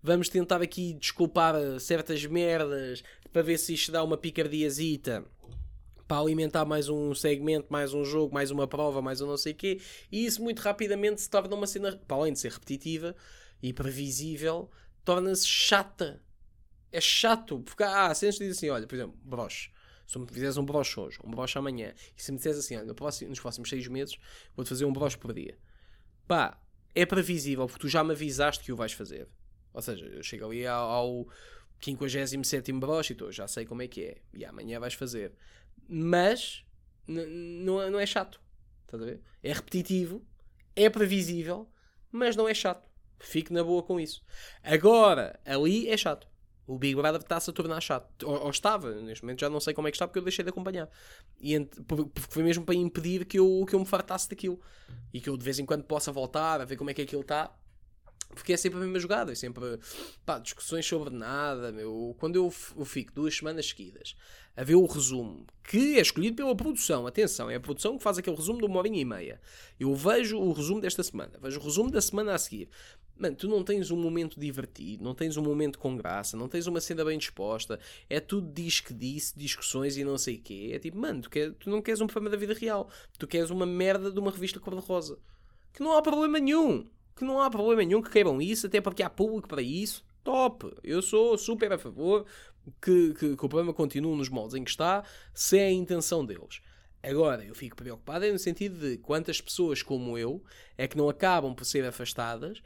vamos 0.06 0.30
tentar 0.30 0.62
aqui 0.62 0.94
desculpar 0.94 1.56
certas 1.80 2.24
merdas 2.28 3.04
para 3.34 3.42
ver 3.42 3.58
se 3.58 3.74
isto 3.74 3.92
dá 3.92 4.04
uma 4.04 4.16
picardiazita 4.16 5.26
para 6.08 6.22
alimentar 6.22 6.64
mais 6.64 6.88
um 6.88 7.16
segmento, 7.16 7.66
mais 7.72 7.92
um 7.92 8.06
jogo, 8.06 8.32
mais 8.32 8.52
uma 8.52 8.68
prova, 8.68 9.02
mais 9.02 9.20
um 9.20 9.26
não 9.26 9.36
sei 9.36 9.54
o 9.54 9.56
quê, 9.56 9.82
e 10.12 10.24
isso 10.24 10.44
muito 10.44 10.60
rapidamente 10.60 11.22
se 11.22 11.28
torna 11.28 11.56
uma 11.56 11.66
cena, 11.66 12.00
para 12.08 12.18
além 12.18 12.34
de 12.34 12.40
ser 12.40 12.52
repetitiva 12.52 13.16
e 13.64 13.74
previsível, 13.74 14.70
torna-se 15.04 15.48
chata. 15.48 16.22
É 16.92 17.02
chato, 17.02 17.62
porque 17.62 17.82
há 17.82 18.06
ah, 18.06 18.14
cenas 18.14 18.38
que 18.38 18.46
dizem 18.46 18.52
assim, 18.52 18.70
olha, 18.70 18.86
por 18.86 18.94
exemplo, 18.94 19.18
broche. 19.24 19.72
Se 20.06 20.20
me 20.20 20.28
fizeres 20.28 20.56
um 20.56 20.64
broche 20.64 21.00
hoje, 21.00 21.18
um 21.24 21.32
broche 21.32 21.58
amanhã, 21.58 21.96
e 22.16 22.22
se 22.22 22.32
me 22.32 22.38
disseres 22.38 22.60
assim, 22.60 22.76
olha, 22.76 22.86
nos 23.28 23.40
próximos 23.40 23.68
seis 23.68 23.88
meses 23.88 24.16
vou-te 24.56 24.70
fazer 24.70 24.86
um 24.86 24.94
broche 24.94 25.18
por 25.18 25.34
dia. 25.34 25.58
Pá, 26.28 26.62
é 26.94 27.08
previsível, 27.08 27.66
porque 27.66 27.82
tu 27.82 27.90
já 27.90 28.04
me 28.04 28.12
avisaste 28.12 28.64
que 28.64 28.72
o 28.72 28.76
vais 28.76 28.94
fazer. 28.94 29.28
Ou 29.76 29.82
seja, 29.82 30.06
eu 30.06 30.24
chego 30.24 30.46
ali 30.46 30.66
ao, 30.66 30.90
ao 30.90 31.28
57 31.82 32.72
broche 32.74 33.14
e 33.14 33.32
já 33.32 33.48
sei 33.48 33.66
como 33.66 33.82
é 33.82 33.88
que 33.88 34.06
é. 34.06 34.18
E 34.34 34.46
amanhã 34.46 34.80
vais 34.80 34.94
fazer. 34.94 35.34
Mas 35.88 36.66
não, 37.06 37.82
é, 37.82 37.90
não 37.90 38.00
é 38.00 38.06
chato. 38.06 38.40
Estás 38.86 39.04
a 39.04 39.06
ver? 39.06 39.22
É 39.44 39.52
repetitivo, 39.52 40.26
é 40.76 40.90
previsível, 40.90 41.70
mas 42.12 42.36
não 42.36 42.48
é 42.48 42.54
chato. 42.54 42.90
Fique 43.20 43.52
na 43.52 43.64
boa 43.64 43.84
com 43.84 44.00
isso. 44.00 44.24
Agora, 44.64 45.40
ali 45.46 45.90
é 45.90 45.98
chato. 45.98 46.28
O 46.68 46.80
Big 46.80 46.96
Brother 46.96 47.22
está-se 47.22 47.50
a 47.50 47.54
tornar 47.54 47.80
chato. 47.82 48.26
Ou, 48.26 48.44
ou, 48.44 48.50
estava, 48.50 48.92
neste 49.02 49.24
momento 49.24 49.42
já 49.42 49.50
não 49.50 49.60
sei 49.60 49.74
como 49.74 49.88
é 49.88 49.92
que 49.92 49.96
está 49.96 50.08
porque 50.08 50.20
eu 50.20 50.24
deixei 50.24 50.44
de 50.44 50.50
acompanhar. 50.50 50.90
E 51.40 51.60
porque 51.88 52.22
foi 52.30 52.44
mesmo 52.44 52.66
para 52.66 52.74
impedir 52.76 53.26
que 53.26 53.38
eu, 53.38 53.66
que 53.68 53.76
eu 53.76 53.80
me 53.80 53.86
fartasse 53.86 54.30
daquilo. 54.30 54.60
E 55.14 55.22
que 55.22 55.30
eu 55.30 55.38
de 55.38 55.44
vez 55.44 55.60
em 55.60 55.66
quando 55.66 55.84
possa 55.84 56.12
voltar 56.12 56.62
a 56.62 56.66
ver 56.66 56.78
como 56.78 56.90
é 56.90 56.94
que 56.94 57.02
aquilo 57.02 57.22
está. 57.22 57.56
Porque 58.34 58.54
é 58.54 58.58
sempre 58.58 58.80
a 58.80 58.82
mesma 58.82 59.00
jogada, 59.00 59.32
é 59.32 59.36
sempre 59.36 59.80
pá, 60.26 60.40
discussões 60.40 60.86
sobre 60.86 61.10
nada. 61.10 61.72
Meu. 61.72 62.16
Quando 62.20 62.36
eu, 62.36 62.54
eu 62.78 62.86
fico 62.86 63.14
duas 63.14 63.36
semanas 63.36 63.68
seguidas 63.68 64.16
a 64.58 64.64
ver 64.64 64.76
o 64.76 64.86
resumo, 64.86 65.46
que 65.64 65.98
é 65.98 66.02
escolhido 66.02 66.38
pela 66.38 66.56
produção, 66.56 67.06
atenção, 67.06 67.50
é 67.50 67.56
a 67.56 67.60
produção 67.60 67.98
que 67.98 68.04
faz 68.04 68.18
aquele 68.18 68.36
resumo 68.36 68.60
de 68.60 68.66
uma 68.66 68.78
hora 68.78 68.88
e 68.88 69.04
meia. 69.04 69.42
Eu 69.80 69.94
vejo 69.94 70.38
o 70.38 70.54
resumo 70.54 70.80
desta 70.80 71.04
semana, 71.04 71.38
vejo 71.42 71.60
o 71.60 71.64
resumo 71.64 71.92
da 71.92 72.02
semana 72.02 72.34
a 72.34 72.38
seguir. 72.38 72.70
Mano, 73.18 73.36
tu 73.36 73.48
não 73.48 73.64
tens 73.64 73.92
um 73.92 73.98
momento 73.98 74.40
divertido, 74.40 75.04
não 75.04 75.16
tens 75.16 75.38
um 75.38 75.42
momento 75.42 75.80
com 75.80 75.96
graça, 75.96 76.36
não 76.36 76.50
tens 76.50 76.68
uma 76.68 76.82
cena 76.82 77.04
bem 77.04 77.18
disposta, 77.18 77.80
é 78.10 78.20
tudo 78.20 78.52
diz 78.52 78.82
que 78.82 78.94
disse, 78.94 79.38
discussões 79.38 79.96
e 79.98 80.04
não 80.04 80.18
sei 80.18 80.36
o 80.36 80.42
quê. 80.42 80.72
É 80.74 80.80
tipo, 80.80 80.98
mano, 80.98 81.22
tu, 81.22 81.30
quer, 81.30 81.54
tu 81.54 81.70
não 81.70 81.82
queres 81.82 82.02
um 82.02 82.08
programa 82.08 82.30
da 82.30 82.38
vida 82.38 82.54
real, 82.54 82.90
tu 83.18 83.26
queres 83.26 83.50
uma 83.50 83.66
merda 83.66 84.12
de 84.12 84.20
uma 84.20 84.32
revista 84.32 84.60
cor-de-rosa. 84.60 85.18
Que 85.74 85.82
não 85.82 85.96
há 85.98 86.02
problema 86.02 86.40
nenhum, 86.40 86.86
que 87.16 87.24
não 87.24 87.42
há 87.42 87.50
problema 87.50 87.84
nenhum 87.84 88.02
que 88.02 88.10
queiram 88.10 88.42
isso, 88.42 88.68
até 88.68 88.82
porque 88.82 89.02
há 89.02 89.10
público 89.10 89.48
para 89.48 89.62
isso. 89.62 90.06
Top! 90.24 90.76
Eu 90.84 91.02
sou 91.02 91.38
super 91.38 91.72
a 91.72 91.78
favor 91.78 92.26
que, 92.82 93.14
que, 93.14 93.38
que 93.38 93.46
o 93.46 93.50
programa 93.50 93.74
continue 93.74 94.18
nos 94.18 94.30
moldes 94.30 94.56
em 94.56 94.64
que 94.64 94.72
está, 94.72 95.04
se 95.34 95.58
é 95.58 95.66
a 95.68 95.72
intenção 95.72 96.26
deles. 96.26 96.62
Agora, 97.02 97.44
eu 97.46 97.54
fico 97.54 97.76
preocupado 97.76 98.30
no 98.32 98.40
sentido 98.40 98.80
de 98.80 98.98
quantas 98.98 99.40
pessoas 99.40 99.84
como 99.84 100.18
eu 100.18 100.44
é 100.78 100.88
que 100.88 100.98
não 100.98 101.08
acabam 101.08 101.54
por 101.54 101.64
ser 101.64 101.86
afastadas 101.86 102.62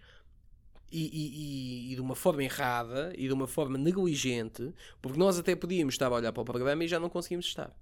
e, 0.91 1.03
e, 1.03 1.91
e, 1.91 1.95
de 1.95 2.01
uma 2.01 2.15
forma 2.15 2.43
errada 2.43 3.13
e 3.17 3.27
de 3.27 3.33
uma 3.33 3.47
forma 3.47 3.77
negligente, 3.77 4.73
porque 5.01 5.19
nós 5.19 5.37
até 5.37 5.55
podíamos 5.55 5.93
estar 5.93 6.07
a 6.07 6.15
olhar 6.15 6.31
para 6.31 6.41
o 6.41 6.45
programa 6.45 6.83
e 6.83 6.87
já 6.87 6.99
não 6.99 7.09
conseguimos 7.09 7.45
estar. 7.45 7.75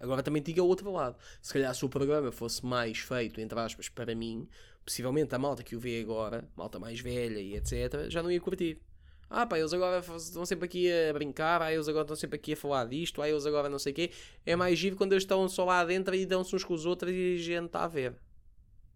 Agora 0.00 0.22
também 0.22 0.42
diga 0.42 0.62
o 0.62 0.66
outro 0.66 0.90
lado. 0.90 1.16
Se 1.42 1.52
calhar 1.52 1.74
se 1.74 1.84
o 1.84 1.88
programa 1.88 2.32
fosse 2.32 2.64
mais 2.64 2.98
feito, 2.98 3.40
entre 3.40 3.60
aspas, 3.60 3.88
para 3.88 4.14
mim, 4.14 4.48
possivelmente 4.84 5.34
a 5.34 5.38
malta 5.38 5.62
que 5.62 5.76
o 5.76 5.80
vê 5.80 6.00
agora, 6.00 6.48
malta 6.56 6.78
mais 6.78 6.98
velha 7.00 7.38
e 7.38 7.54
etc., 7.54 8.08
já 8.08 8.22
não 8.22 8.30
ia 8.30 8.40
curtir. 8.40 8.80
Ah 9.28 9.46
pá, 9.46 9.58
eles 9.58 9.72
agora 9.72 10.04
estão 10.16 10.44
sempre 10.44 10.64
aqui 10.64 10.90
a 10.90 11.12
brincar, 11.12 11.62
ah, 11.62 11.72
eles 11.72 11.86
agora 11.86 12.02
estão 12.02 12.16
sempre 12.16 12.36
aqui 12.36 12.54
a 12.54 12.56
falar 12.56 12.86
disto, 12.86 13.22
ah, 13.22 13.28
eles 13.28 13.46
agora 13.46 13.68
não 13.68 13.78
sei 13.78 13.92
o 13.92 13.94
quê. 13.94 14.10
É 14.44 14.56
mais 14.56 14.76
giro 14.76 14.96
quando 14.96 15.12
eles 15.12 15.22
estão 15.22 15.48
só 15.48 15.64
lá 15.64 15.84
dentro 15.84 16.14
e 16.16 16.26
dão-se 16.26 16.56
uns 16.56 16.64
com 16.64 16.74
os 16.74 16.84
outros 16.84 17.12
e 17.12 17.36
a 17.36 17.38
gente 17.38 17.66
está 17.66 17.84
a 17.84 17.88
ver. 17.88 18.16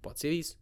Pode 0.03 0.19
ser 0.19 0.33
isso. 0.33 0.59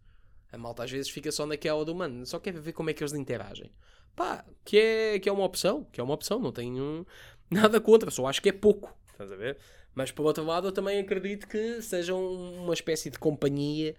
A 0.53 0.59
malta 0.59 0.85
às 0.85 0.91
vezes 0.91 1.09
fica 1.09 1.33
só 1.33 1.47
naquela 1.47 1.83
do 1.85 1.95
mano, 1.95 2.27
só 2.27 2.39
quer 2.39 2.53
ver 2.53 2.73
como 2.75 2.91
é 2.91 2.93
que 2.93 3.03
eles 3.03 3.15
interagem. 3.15 3.73
Pá, 4.15 4.45
que 4.63 4.77
é, 4.77 5.19
que 5.19 5.29
é 5.29 5.33
uma 5.33 5.45
opção, 5.45 5.85
que 5.91 5.99
é 5.99 6.05
uma 6.05 6.13
opção, 6.13 6.39
não 6.39 6.53
tenho 6.53 7.07
nada 7.51 7.81
contra, 7.81 8.11
só 8.11 8.27
acho 8.27 8.43
que 8.43 8.51
é 8.51 8.53
pouco, 8.53 8.95
estás 9.11 9.33
a 9.33 9.37
ver? 9.37 9.57
Mas 9.95 10.11
por 10.11 10.25
outro 10.25 10.45
lado, 10.45 10.69
eu 10.69 10.73
também 10.73 10.99
acredito 10.99 11.47
que 11.47 11.83
seja 11.83 12.15
uma 12.15 12.73
espécie 12.73 13.11
de 13.11 13.19
companhia, 13.19 13.95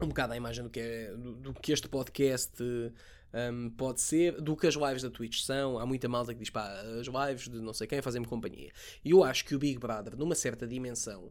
um 0.00 0.08
bocado 0.08 0.32
à 0.32 0.36
imagem 0.36 0.64
do 0.64 0.70
que, 0.70 0.80
é, 0.80 1.12
do, 1.12 1.34
do 1.34 1.54
que 1.54 1.72
este 1.72 1.88
podcast 1.88 2.62
um, 2.62 3.70
pode 3.70 4.00
ser, 4.00 4.40
do 4.40 4.56
que 4.56 4.66
as 4.66 4.74
lives 4.74 5.02
da 5.02 5.10
Twitch 5.10 5.42
são. 5.42 5.78
Há 5.78 5.86
muita 5.86 6.08
malta 6.08 6.32
que 6.32 6.40
diz, 6.40 6.50
pá, 6.50 6.68
as 6.98 7.06
lives 7.06 7.48
de 7.48 7.60
não 7.60 7.72
sei 7.72 7.86
quem 7.86 8.02
fazem-me 8.02 8.26
companhia. 8.26 8.72
E 9.04 9.10
eu 9.10 9.22
acho 9.22 9.44
que 9.44 9.54
o 9.54 9.58
Big 9.58 9.78
Brother, 9.78 10.16
numa 10.16 10.34
certa 10.34 10.66
dimensão, 10.66 11.30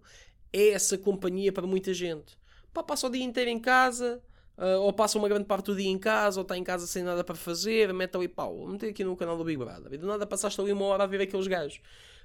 é 0.54 0.70
essa 0.70 0.98
companhia 0.98 1.52
para 1.52 1.68
muita 1.68 1.94
gente 1.94 2.38
pá, 2.74 2.84
passa 2.84 3.08
o 3.08 3.10
dia 3.10 3.24
inteiro 3.24 3.50
em 3.50 3.60
casa, 3.60 4.22
uh, 4.58 4.82
ou 4.82 4.94
passa 4.94 5.18
uma 5.18 5.28
grande 5.28 5.46
parte 5.46 5.68
do 5.68 5.76
dia 5.76 5.90
em 5.90 5.98
casa, 5.98 6.40
ou 6.40 6.44
está 6.44 6.58
em 6.58 6.64
casa 6.64 6.88
sem 6.88 7.04
nada 7.04 7.24
para 7.24 7.36
fazer, 7.36 7.94
mete 7.94 8.16
ali, 8.16 8.28
pau, 8.28 8.68
meter 8.68 8.90
aqui 8.90 9.04
no 9.04 9.16
canal 9.16 9.38
do 9.38 9.44
Big 9.44 9.58
Brother. 9.58 9.94
E 9.94 9.98
do 9.98 10.08
nada 10.08 10.26
passaste 10.26 10.60
ali 10.62 10.72
uma 10.72 10.86
hora 10.86 11.04
a 11.04 11.08
ver 11.08 11.22
aqueles 11.22 11.48
gajos. 11.48 11.82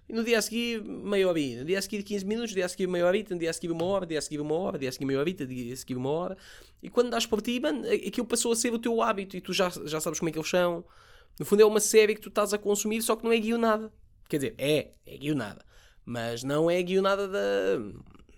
E 0.08 0.12
no 0.12 0.22
dia 0.22 0.38
a 0.38 0.42
seguir, 0.42 0.82
meia 0.84 1.28
hora. 1.28 1.38
No 1.38 1.64
dia 1.64 1.78
a 1.78 1.82
seguir, 1.82 2.02
15 2.02 2.24
minutos. 2.24 2.50
No 2.50 2.56
dia 2.56 2.66
a 2.66 2.68
seguir, 2.68 2.86
meia 2.86 3.06
hora. 3.06 3.24
No 3.30 3.38
dia 3.38 3.50
a 3.50 3.52
seguir, 3.52 3.70
uma 3.70 3.84
hora. 3.84 4.00
No 4.04 4.08
dia 4.08 4.18
a 4.18 4.22
seguir, 4.22 4.40
uma 4.40 4.54
hora. 4.54 4.72
No 4.72 4.78
dia 4.78 4.88
a 4.88 4.92
seguir, 4.92 5.04
meia 5.06 5.18
hora. 5.18 5.30
No 5.30 5.46
dia 5.46 5.72
a 5.72 5.76
seguir, 5.76 5.96
uma 5.96 6.10
hora. 6.10 6.36
E 6.82 6.90
quando 6.90 7.10
dás 7.10 7.26
por 7.26 7.40
ti, 7.40 7.58
mano, 7.60 7.86
aquilo 7.88 8.26
passou 8.26 8.52
a 8.52 8.56
ser 8.56 8.72
o 8.72 8.78
teu 8.78 9.00
hábito. 9.00 9.36
E 9.36 9.40
tu 9.40 9.52
já, 9.52 9.70
já 9.84 10.00
sabes 10.00 10.18
como 10.18 10.28
é 10.28 10.32
que 10.32 10.38
eles 10.38 10.50
são. 10.50 10.84
No 11.38 11.44
fundo, 11.44 11.62
é 11.62 11.66
uma 11.66 11.80
série 11.80 12.14
que 12.14 12.20
tu 12.20 12.28
estás 12.28 12.52
a 12.52 12.58
consumir, 12.58 13.02
só 13.02 13.16
que 13.16 13.24
não 13.24 13.32
é 13.32 13.38
guionada. 13.38 13.92
Quer 14.28 14.36
dizer, 14.36 14.54
é, 14.58 14.92
é 15.06 15.16
guionada. 15.16 15.64
Mas 16.04 16.42
não 16.42 16.70
é 16.70 16.82
guionada 16.82 17.26
da 17.26 17.78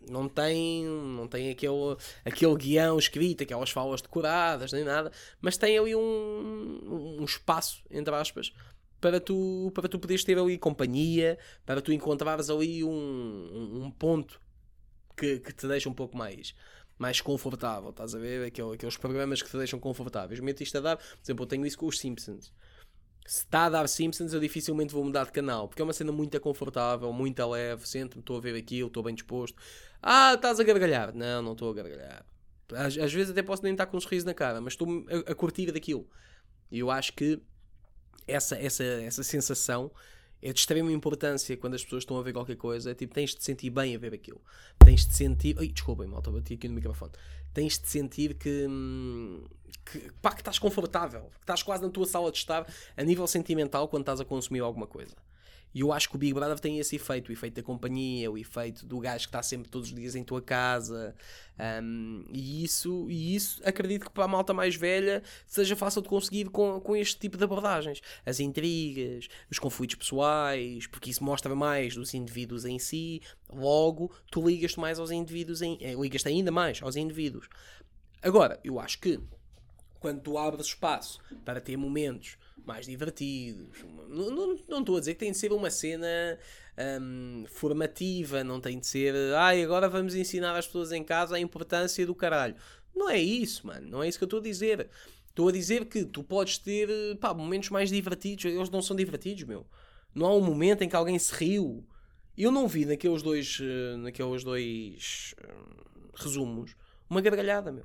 não 0.08 0.28
tem, 0.28 0.84
não 0.84 1.26
tem 1.26 1.50
aquele, 1.50 1.96
aquele 2.24 2.56
guião 2.56 2.98
escrito, 2.98 3.42
aquelas 3.42 3.70
falas 3.70 4.00
decoradas, 4.00 4.72
nem 4.72 4.84
nada, 4.84 5.10
mas 5.40 5.56
tem 5.56 5.76
ali 5.78 5.94
um, 5.94 7.18
um 7.20 7.24
espaço, 7.24 7.82
entre 7.90 8.14
aspas, 8.14 8.52
para 9.00 9.20
tu, 9.20 9.70
para 9.74 9.88
tu 9.88 9.98
poderes 9.98 10.24
ter 10.24 10.38
ali 10.38 10.58
companhia, 10.58 11.38
para 11.64 11.80
tu 11.80 11.92
encontrares 11.92 12.50
ali 12.50 12.82
um, 12.82 13.82
um 13.84 13.90
ponto 13.90 14.40
que, 15.16 15.40
que 15.40 15.52
te 15.52 15.66
deixa 15.66 15.88
um 15.88 15.94
pouco 15.94 16.16
mais 16.16 16.54
mais 16.98 17.20
confortável, 17.20 17.90
estás 17.90 18.14
a 18.14 18.18
ver? 18.18 18.46
Aquele, 18.46 18.72
aqueles 18.72 18.96
programas 18.96 19.42
que 19.42 19.50
te 19.50 19.58
deixam 19.58 19.78
confortáveis. 19.78 20.40
Mesmo 20.40 20.62
isto 20.62 20.78
a 20.78 20.80
dar, 20.80 20.96
por 20.96 21.04
exemplo, 21.22 21.42
eu 21.42 21.46
tenho 21.46 21.66
isso 21.66 21.76
com 21.76 21.84
os 21.84 21.98
Simpsons 21.98 22.50
se 23.26 23.42
está 23.42 23.66
a 23.66 23.68
dar 23.68 23.88
Simpsons, 23.88 24.32
eu 24.32 24.40
dificilmente 24.40 24.94
vou 24.94 25.04
mudar 25.04 25.24
de 25.24 25.32
canal, 25.32 25.68
porque 25.68 25.82
é 25.82 25.84
uma 25.84 25.92
cena 25.92 26.12
muito 26.12 26.38
confortável, 26.40 27.12
muito 27.12 27.44
leve, 27.46 27.86
sento-me, 27.86 28.20
estou 28.20 28.36
a 28.36 28.40
ver 28.40 28.54
aquilo, 28.54 28.86
estou 28.86 29.02
bem 29.02 29.14
disposto. 29.14 29.60
Ah, 30.00 30.34
estás 30.34 30.60
a 30.60 30.64
gargalhar. 30.64 31.12
Não, 31.14 31.42
não 31.42 31.52
estou 31.52 31.70
a 31.70 31.74
gargalhar. 31.74 32.24
Às, 32.72 32.96
às, 32.96 33.12
vezes 33.12 33.30
até 33.30 33.42
posso 33.42 33.62
nem 33.64 33.72
estar 33.72 33.86
com 33.86 33.96
um 33.96 34.00
sorriso 34.00 34.26
na 34.26 34.34
cara, 34.34 34.60
mas 34.60 34.74
estou 34.74 35.04
a, 35.08 35.32
a 35.32 35.34
curtir 35.34 35.72
daquilo. 35.72 36.08
E 36.70 36.78
eu 36.78 36.90
acho 36.90 37.12
que 37.14 37.40
essa, 38.26 38.56
essa, 38.56 38.84
essa 38.84 39.22
sensação 39.22 39.90
é 40.42 40.52
de 40.52 40.58
extrema 40.58 40.92
importância 40.92 41.56
quando 41.56 41.74
as 41.74 41.82
pessoas 41.82 42.02
estão 42.02 42.18
a 42.18 42.22
ver 42.22 42.32
qualquer 42.32 42.56
coisa. 42.56 42.90
É 42.90 42.94
tipo, 42.94 43.14
tens 43.14 43.34
de 43.34 43.42
sentir 43.42 43.70
bem 43.70 43.94
a 43.94 43.98
ver 43.98 44.14
aquilo. 44.14 44.40
Tens 44.78 45.06
de 45.06 45.14
sentir. 45.14 45.56
Ai, 45.58 45.68
desculpem, 45.68 46.06
malta, 46.06 46.30
bati 46.30 46.54
aqui 46.54 46.68
no 46.68 46.74
microfone. 46.74 47.12
Tens 47.54 47.78
de 47.78 47.88
sentir 47.88 48.34
que, 48.34 48.66
que, 49.84 50.12
pá, 50.20 50.32
que 50.32 50.42
estás 50.42 50.58
confortável, 50.58 51.30
que 51.32 51.40
estás 51.40 51.62
quase 51.62 51.82
na 51.82 51.88
tua 51.88 52.06
sala 52.06 52.30
de 52.30 52.38
estar 52.38 52.66
a 52.96 53.02
nível 53.02 53.26
sentimental 53.26 53.88
quando 53.88 54.02
estás 54.02 54.20
a 54.20 54.24
consumir 54.24 54.60
alguma 54.60 54.86
coisa. 54.86 55.14
E 55.76 55.80
eu 55.80 55.92
acho 55.92 56.08
que 56.08 56.16
o 56.16 56.18
Big 56.18 56.32
Brother 56.32 56.58
tem 56.58 56.78
esse 56.78 56.96
efeito, 56.96 57.28
o 57.28 57.32
efeito 57.32 57.56
da 57.56 57.62
companhia, 57.62 58.30
o 58.30 58.38
efeito 58.38 58.86
do 58.86 58.98
gajo 58.98 59.24
que 59.24 59.28
está 59.28 59.42
sempre 59.42 59.68
todos 59.68 59.90
os 59.90 59.94
dias 59.94 60.14
em 60.14 60.24
tua 60.24 60.40
casa. 60.40 61.14
Um, 61.82 62.24
e, 62.32 62.64
isso, 62.64 63.10
e 63.10 63.36
isso 63.36 63.60
acredito 63.62 64.06
que 64.06 64.10
para 64.10 64.24
a 64.24 64.28
malta 64.28 64.54
mais 64.54 64.74
velha 64.74 65.22
seja 65.46 65.76
fácil 65.76 66.00
de 66.00 66.08
conseguir 66.08 66.46
com, 66.48 66.80
com 66.80 66.96
este 66.96 67.18
tipo 67.18 67.36
de 67.36 67.44
abordagens. 67.44 68.00
As 68.24 68.40
intrigas, 68.40 69.28
os 69.50 69.58
conflitos 69.58 69.96
pessoais, 69.96 70.86
porque 70.86 71.10
isso 71.10 71.22
mostra 71.22 71.54
mais 71.54 71.94
dos 71.94 72.14
indivíduos 72.14 72.64
em 72.64 72.78
si. 72.78 73.20
Logo, 73.52 74.10
tu 74.30 74.48
ligas-te 74.48 74.80
mais 74.80 74.98
aos 74.98 75.10
indivíduos, 75.10 75.60
em, 75.60 75.76
eh, 75.82 75.92
ligas-te 75.92 76.26
ainda 76.26 76.50
mais 76.50 76.82
aos 76.82 76.96
indivíduos. 76.96 77.50
Agora, 78.22 78.58
eu 78.64 78.80
acho 78.80 78.98
que 78.98 79.20
quando 80.00 80.20
tu 80.20 80.38
abres 80.38 80.66
espaço 80.66 81.20
para 81.44 81.60
ter 81.60 81.76
momentos 81.76 82.36
mais 82.64 82.86
divertidos, 82.86 83.84
não, 84.08 84.54
estou 84.80 84.96
a 84.96 85.00
dizer 85.00 85.14
que 85.14 85.20
tem 85.20 85.32
de 85.32 85.38
ser 85.38 85.52
uma 85.52 85.70
cena 85.70 86.38
um, 87.00 87.44
formativa, 87.48 88.42
não 88.42 88.60
tem 88.60 88.78
de 88.78 88.86
ser, 88.86 89.14
ai, 89.34 89.62
agora 89.62 89.88
vamos 89.88 90.14
ensinar 90.14 90.56
as 90.56 90.66
pessoas 90.66 90.92
em 90.92 91.04
casa 91.04 91.36
a 91.36 91.40
importância 91.40 92.04
do 92.04 92.14
caralho. 92.14 92.56
Não 92.94 93.10
é 93.10 93.18
isso, 93.18 93.66
mano, 93.66 93.88
não 93.88 94.02
é 94.02 94.08
isso 94.08 94.18
que 94.18 94.24
eu 94.24 94.26
estou 94.26 94.40
a 94.40 94.42
dizer. 94.42 94.88
Estou 95.28 95.48
a 95.48 95.52
dizer 95.52 95.84
que 95.84 96.04
tu 96.04 96.24
podes 96.24 96.56
ter 96.56 96.88
pá, 97.20 97.34
momentos 97.34 97.68
mais 97.68 97.90
divertidos, 97.90 98.46
eles 98.46 98.70
não 98.70 98.80
são 98.80 98.96
divertidos, 98.96 99.44
meu. 99.44 99.66
Não 100.14 100.26
há 100.26 100.34
um 100.34 100.40
momento 100.40 100.82
em 100.82 100.88
que 100.88 100.96
alguém 100.96 101.18
se 101.18 101.34
riu. 101.34 101.86
Eu 102.36 102.50
não 102.50 102.66
vi 102.66 102.86
naqueles 102.86 103.22
dois, 103.22 103.58
eh, 103.60 103.96
naqueles 103.98 104.42
dois 104.42 105.34
hum, 105.42 106.10
resumos 106.14 106.74
uma 107.08 107.20
gargalhada, 107.20 107.70
meu. 107.70 107.84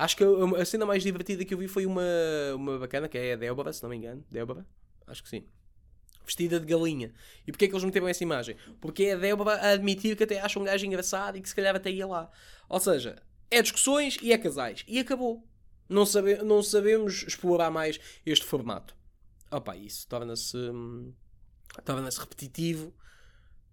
Acho 0.00 0.16
que 0.16 0.24
a, 0.24 0.62
a, 0.62 0.64
cena 0.64 0.86
mais 0.86 1.02
divertida 1.02 1.44
que 1.44 1.52
eu 1.52 1.58
vi 1.58 1.68
foi 1.68 1.84
uma, 1.84 2.02
uma 2.54 2.78
bacana, 2.78 3.06
que 3.06 3.18
é 3.18 3.34
a 3.34 3.36
Débora, 3.36 3.70
se 3.70 3.82
não 3.82 3.90
me 3.90 3.96
engano. 3.96 4.24
Débora? 4.30 4.66
Acho 5.06 5.22
que 5.22 5.28
sim. 5.28 5.46
Vestida 6.24 6.58
de 6.58 6.64
galinha. 6.64 7.12
E 7.46 7.52
porquê 7.52 7.66
é 7.66 7.68
que 7.68 7.74
eles 7.74 7.84
meteram 7.84 8.08
essa 8.08 8.22
imagem? 8.22 8.56
Porque 8.80 9.04
é 9.04 9.12
a 9.12 9.16
Débora 9.16 9.56
a 9.56 9.72
admitir 9.72 10.16
que 10.16 10.24
até 10.24 10.40
acha 10.40 10.58
um 10.58 10.64
gajo 10.64 10.86
engraçado 10.86 11.36
e 11.36 11.42
que 11.42 11.48
se 11.50 11.54
calhar 11.54 11.76
até 11.76 11.90
ia 11.90 12.06
lá. 12.06 12.30
Ou 12.66 12.80
seja, 12.80 13.22
é 13.50 13.60
discussões 13.60 14.16
e 14.22 14.32
é 14.32 14.38
casais. 14.38 14.86
E 14.88 14.98
acabou. 14.98 15.46
Não, 15.86 16.06
sabe, 16.06 16.36
não 16.36 16.62
sabemos 16.62 17.22
explorar 17.24 17.70
mais 17.70 18.00
este 18.24 18.46
formato. 18.46 18.96
Opa, 19.50 19.76
isso 19.76 20.08
torna-se. 20.08 20.56
Hum, 20.56 21.12
torna-se 21.84 22.18
repetitivo, 22.18 22.94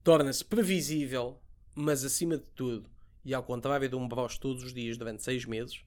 torna-se 0.03 0.43
previsível, 0.43 1.39
mas 1.73 2.03
acima 2.03 2.37
de 2.37 2.49
tudo, 2.49 2.89
e 3.23 3.33
ao 3.33 3.43
contrário 3.43 3.87
de 3.87 3.95
um 3.95 4.07
bros 4.09 4.37
todos 4.37 4.63
os 4.63 4.73
dias 4.73 4.97
durante 4.97 5.23
seis 5.23 5.45
meses, 5.45 5.83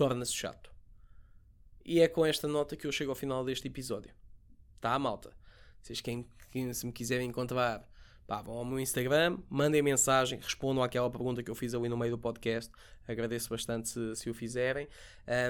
torna-se 0.00 0.32
chato. 0.32 0.72
E 1.84 2.00
é 2.00 2.08
com 2.08 2.24
esta 2.24 2.48
nota 2.48 2.74
que 2.74 2.86
eu 2.86 2.92
chego 2.92 3.10
ao 3.10 3.14
final 3.14 3.44
deste 3.44 3.68
episódio. 3.68 4.10
Tá, 4.80 4.98
malta? 4.98 5.30
Vocês 5.78 6.00
quem, 6.00 6.26
quem 6.50 6.72
se 6.72 6.86
me 6.86 6.92
quiserem 6.92 7.28
encontrar 7.28 7.86
Pá, 8.26 8.40
vão 8.40 8.54
ao 8.54 8.64
meu 8.64 8.78
Instagram, 8.78 9.38
mandem 9.50 9.82
mensagem, 9.82 10.38
respondam 10.38 10.82
àquela 10.82 11.10
pergunta 11.10 11.42
que 11.42 11.50
eu 11.50 11.54
fiz 11.54 11.74
ali 11.74 11.86
no 11.88 11.98
meio 11.98 12.12
do 12.12 12.18
podcast. 12.18 12.72
Agradeço 13.06 13.50
bastante 13.50 13.90
se, 13.90 14.16
se 14.16 14.30
o 14.30 14.32
fizerem. 14.32 14.88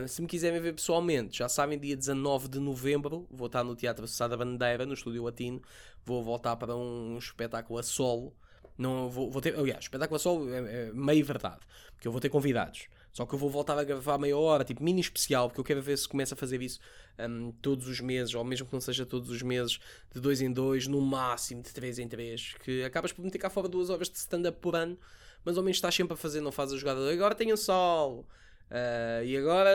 Um, 0.02 0.08
se 0.08 0.20
me 0.20 0.26
quiserem 0.26 0.60
ver 0.60 0.72
pessoalmente, 0.72 1.38
já 1.38 1.48
sabem, 1.48 1.78
dia 1.78 1.96
19 1.96 2.48
de 2.48 2.58
novembro 2.58 3.28
vou 3.30 3.46
estar 3.46 3.62
no 3.62 3.76
Teatro 3.76 4.08
Sada 4.08 4.36
Bandeira, 4.36 4.84
no 4.84 4.94
Estúdio 4.94 5.22
Latino. 5.22 5.62
Vou 6.04 6.24
voltar 6.24 6.56
para 6.56 6.74
um 6.74 7.16
espetáculo 7.18 7.78
a 7.78 7.84
solo. 7.84 8.34
Não 8.76 9.08
vou, 9.08 9.30
vou 9.30 9.40
ter, 9.40 9.56
aliás, 9.56 9.84
espetáculo 9.84 10.16
a 10.16 10.18
solo 10.18 10.52
é, 10.52 10.88
é 10.88 10.92
meio 10.92 11.24
verdade, 11.24 11.60
porque 11.92 12.08
eu 12.08 12.12
vou 12.12 12.20
ter 12.20 12.30
convidados. 12.30 12.88
Só 13.12 13.26
que 13.26 13.34
eu 13.34 13.38
vou 13.38 13.50
voltar 13.50 13.76
a 13.78 13.84
gravar 13.84 14.18
meia 14.18 14.36
hora, 14.36 14.64
tipo 14.64 14.82
mini 14.82 15.00
especial, 15.00 15.48
porque 15.48 15.60
eu 15.60 15.64
quero 15.64 15.82
ver 15.82 15.98
se 15.98 16.08
começa 16.08 16.34
a 16.34 16.36
fazer 16.36 16.62
isso 16.62 16.78
um, 17.18 17.50
todos 17.60 17.88
os 17.88 18.00
meses, 18.00 18.34
ou 18.34 18.44
mesmo 18.44 18.66
que 18.66 18.72
não 18.72 18.80
seja 18.80 19.04
todos 19.04 19.30
os 19.30 19.42
meses, 19.42 19.80
de 20.14 20.20
dois 20.20 20.40
em 20.40 20.52
dois, 20.52 20.86
no 20.86 21.00
máximo 21.00 21.62
de 21.62 21.72
três 21.72 21.98
em 21.98 22.08
três, 22.08 22.54
que 22.64 22.84
acabas 22.84 23.12
por 23.12 23.24
meter 23.24 23.38
cá 23.38 23.50
fora 23.50 23.68
duas 23.68 23.90
horas 23.90 24.08
de 24.08 24.16
stand-up 24.16 24.58
por 24.60 24.76
ano, 24.76 24.96
mas 25.44 25.56
ao 25.56 25.62
menos 25.62 25.78
estás 25.78 25.94
sempre 25.94 26.14
a 26.14 26.16
fazer, 26.16 26.40
não 26.40 26.52
fazes 26.52 26.74
a 26.74 26.78
jogada. 26.78 27.10
Agora 27.10 27.34
tenho 27.34 27.56
solo. 27.56 28.26
Uh, 28.70 29.24
e 29.24 29.36
agora 29.36 29.68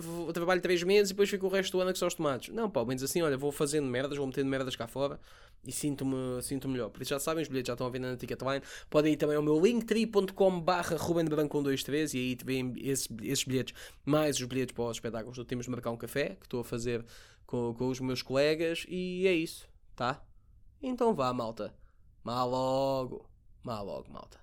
vou, 0.00 0.32
trabalho 0.32 0.60
3 0.60 0.82
meses 0.82 1.10
e 1.10 1.12
depois 1.12 1.30
fico 1.30 1.46
o 1.46 1.48
resto 1.48 1.76
do 1.76 1.80
ano 1.80 1.92
com 1.92 1.96
só 1.96 2.08
os 2.08 2.14
tomates. 2.14 2.52
Não, 2.52 2.68
pá, 2.68 2.84
menos 2.84 3.02
assim, 3.02 3.22
olha, 3.22 3.36
vou 3.36 3.52
fazendo 3.52 3.86
merdas, 3.86 4.18
vou 4.18 4.26
metendo 4.26 4.50
merdas 4.50 4.74
cá 4.74 4.88
fora 4.88 5.20
e 5.64 5.70
sinto-me 5.70 6.42
sinto 6.42 6.68
melhor. 6.68 6.90
Por 6.90 7.02
isso 7.02 7.10
já 7.10 7.20
sabem, 7.20 7.42
os 7.42 7.48
bilhetes 7.48 7.68
já 7.68 7.74
estão 7.74 7.86
a 7.86 7.90
vender 7.90 8.08
na 8.08 8.16
Ticketline. 8.16 8.62
Podem 8.90 9.12
ir 9.12 9.16
também 9.16 9.36
ao 9.36 9.42
meu 9.42 9.60
linktree.com 9.60 10.60
barra 10.60 10.96
rubenbranco123 10.96 12.14
e 12.14 12.18
aí 12.18 12.38
vêm 12.44 12.72
esses, 12.78 13.08
esses 13.22 13.44
bilhetes, 13.44 13.74
mais 14.04 14.40
os 14.40 14.44
bilhetes 14.44 14.74
para 14.74 14.84
os 14.84 14.96
espetáculos 14.96 15.36
do 15.36 15.44
Temos 15.44 15.66
de 15.66 15.70
Marcar 15.70 15.92
um 15.92 15.96
Café, 15.96 16.36
que 16.40 16.46
estou 16.46 16.60
a 16.60 16.64
fazer 16.64 17.04
com, 17.46 17.74
com 17.74 17.88
os 17.88 18.00
meus 18.00 18.22
colegas 18.22 18.84
e 18.88 19.24
é 19.28 19.32
isso, 19.32 19.68
tá? 19.94 20.20
Então 20.82 21.14
vá, 21.14 21.32
malta. 21.32 21.72
Má 22.24 22.44
logo. 22.44 23.24
Má 23.62 23.80
logo, 23.80 24.10
malta. 24.12 24.40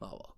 Má 0.00 0.10
logo. 0.10 0.35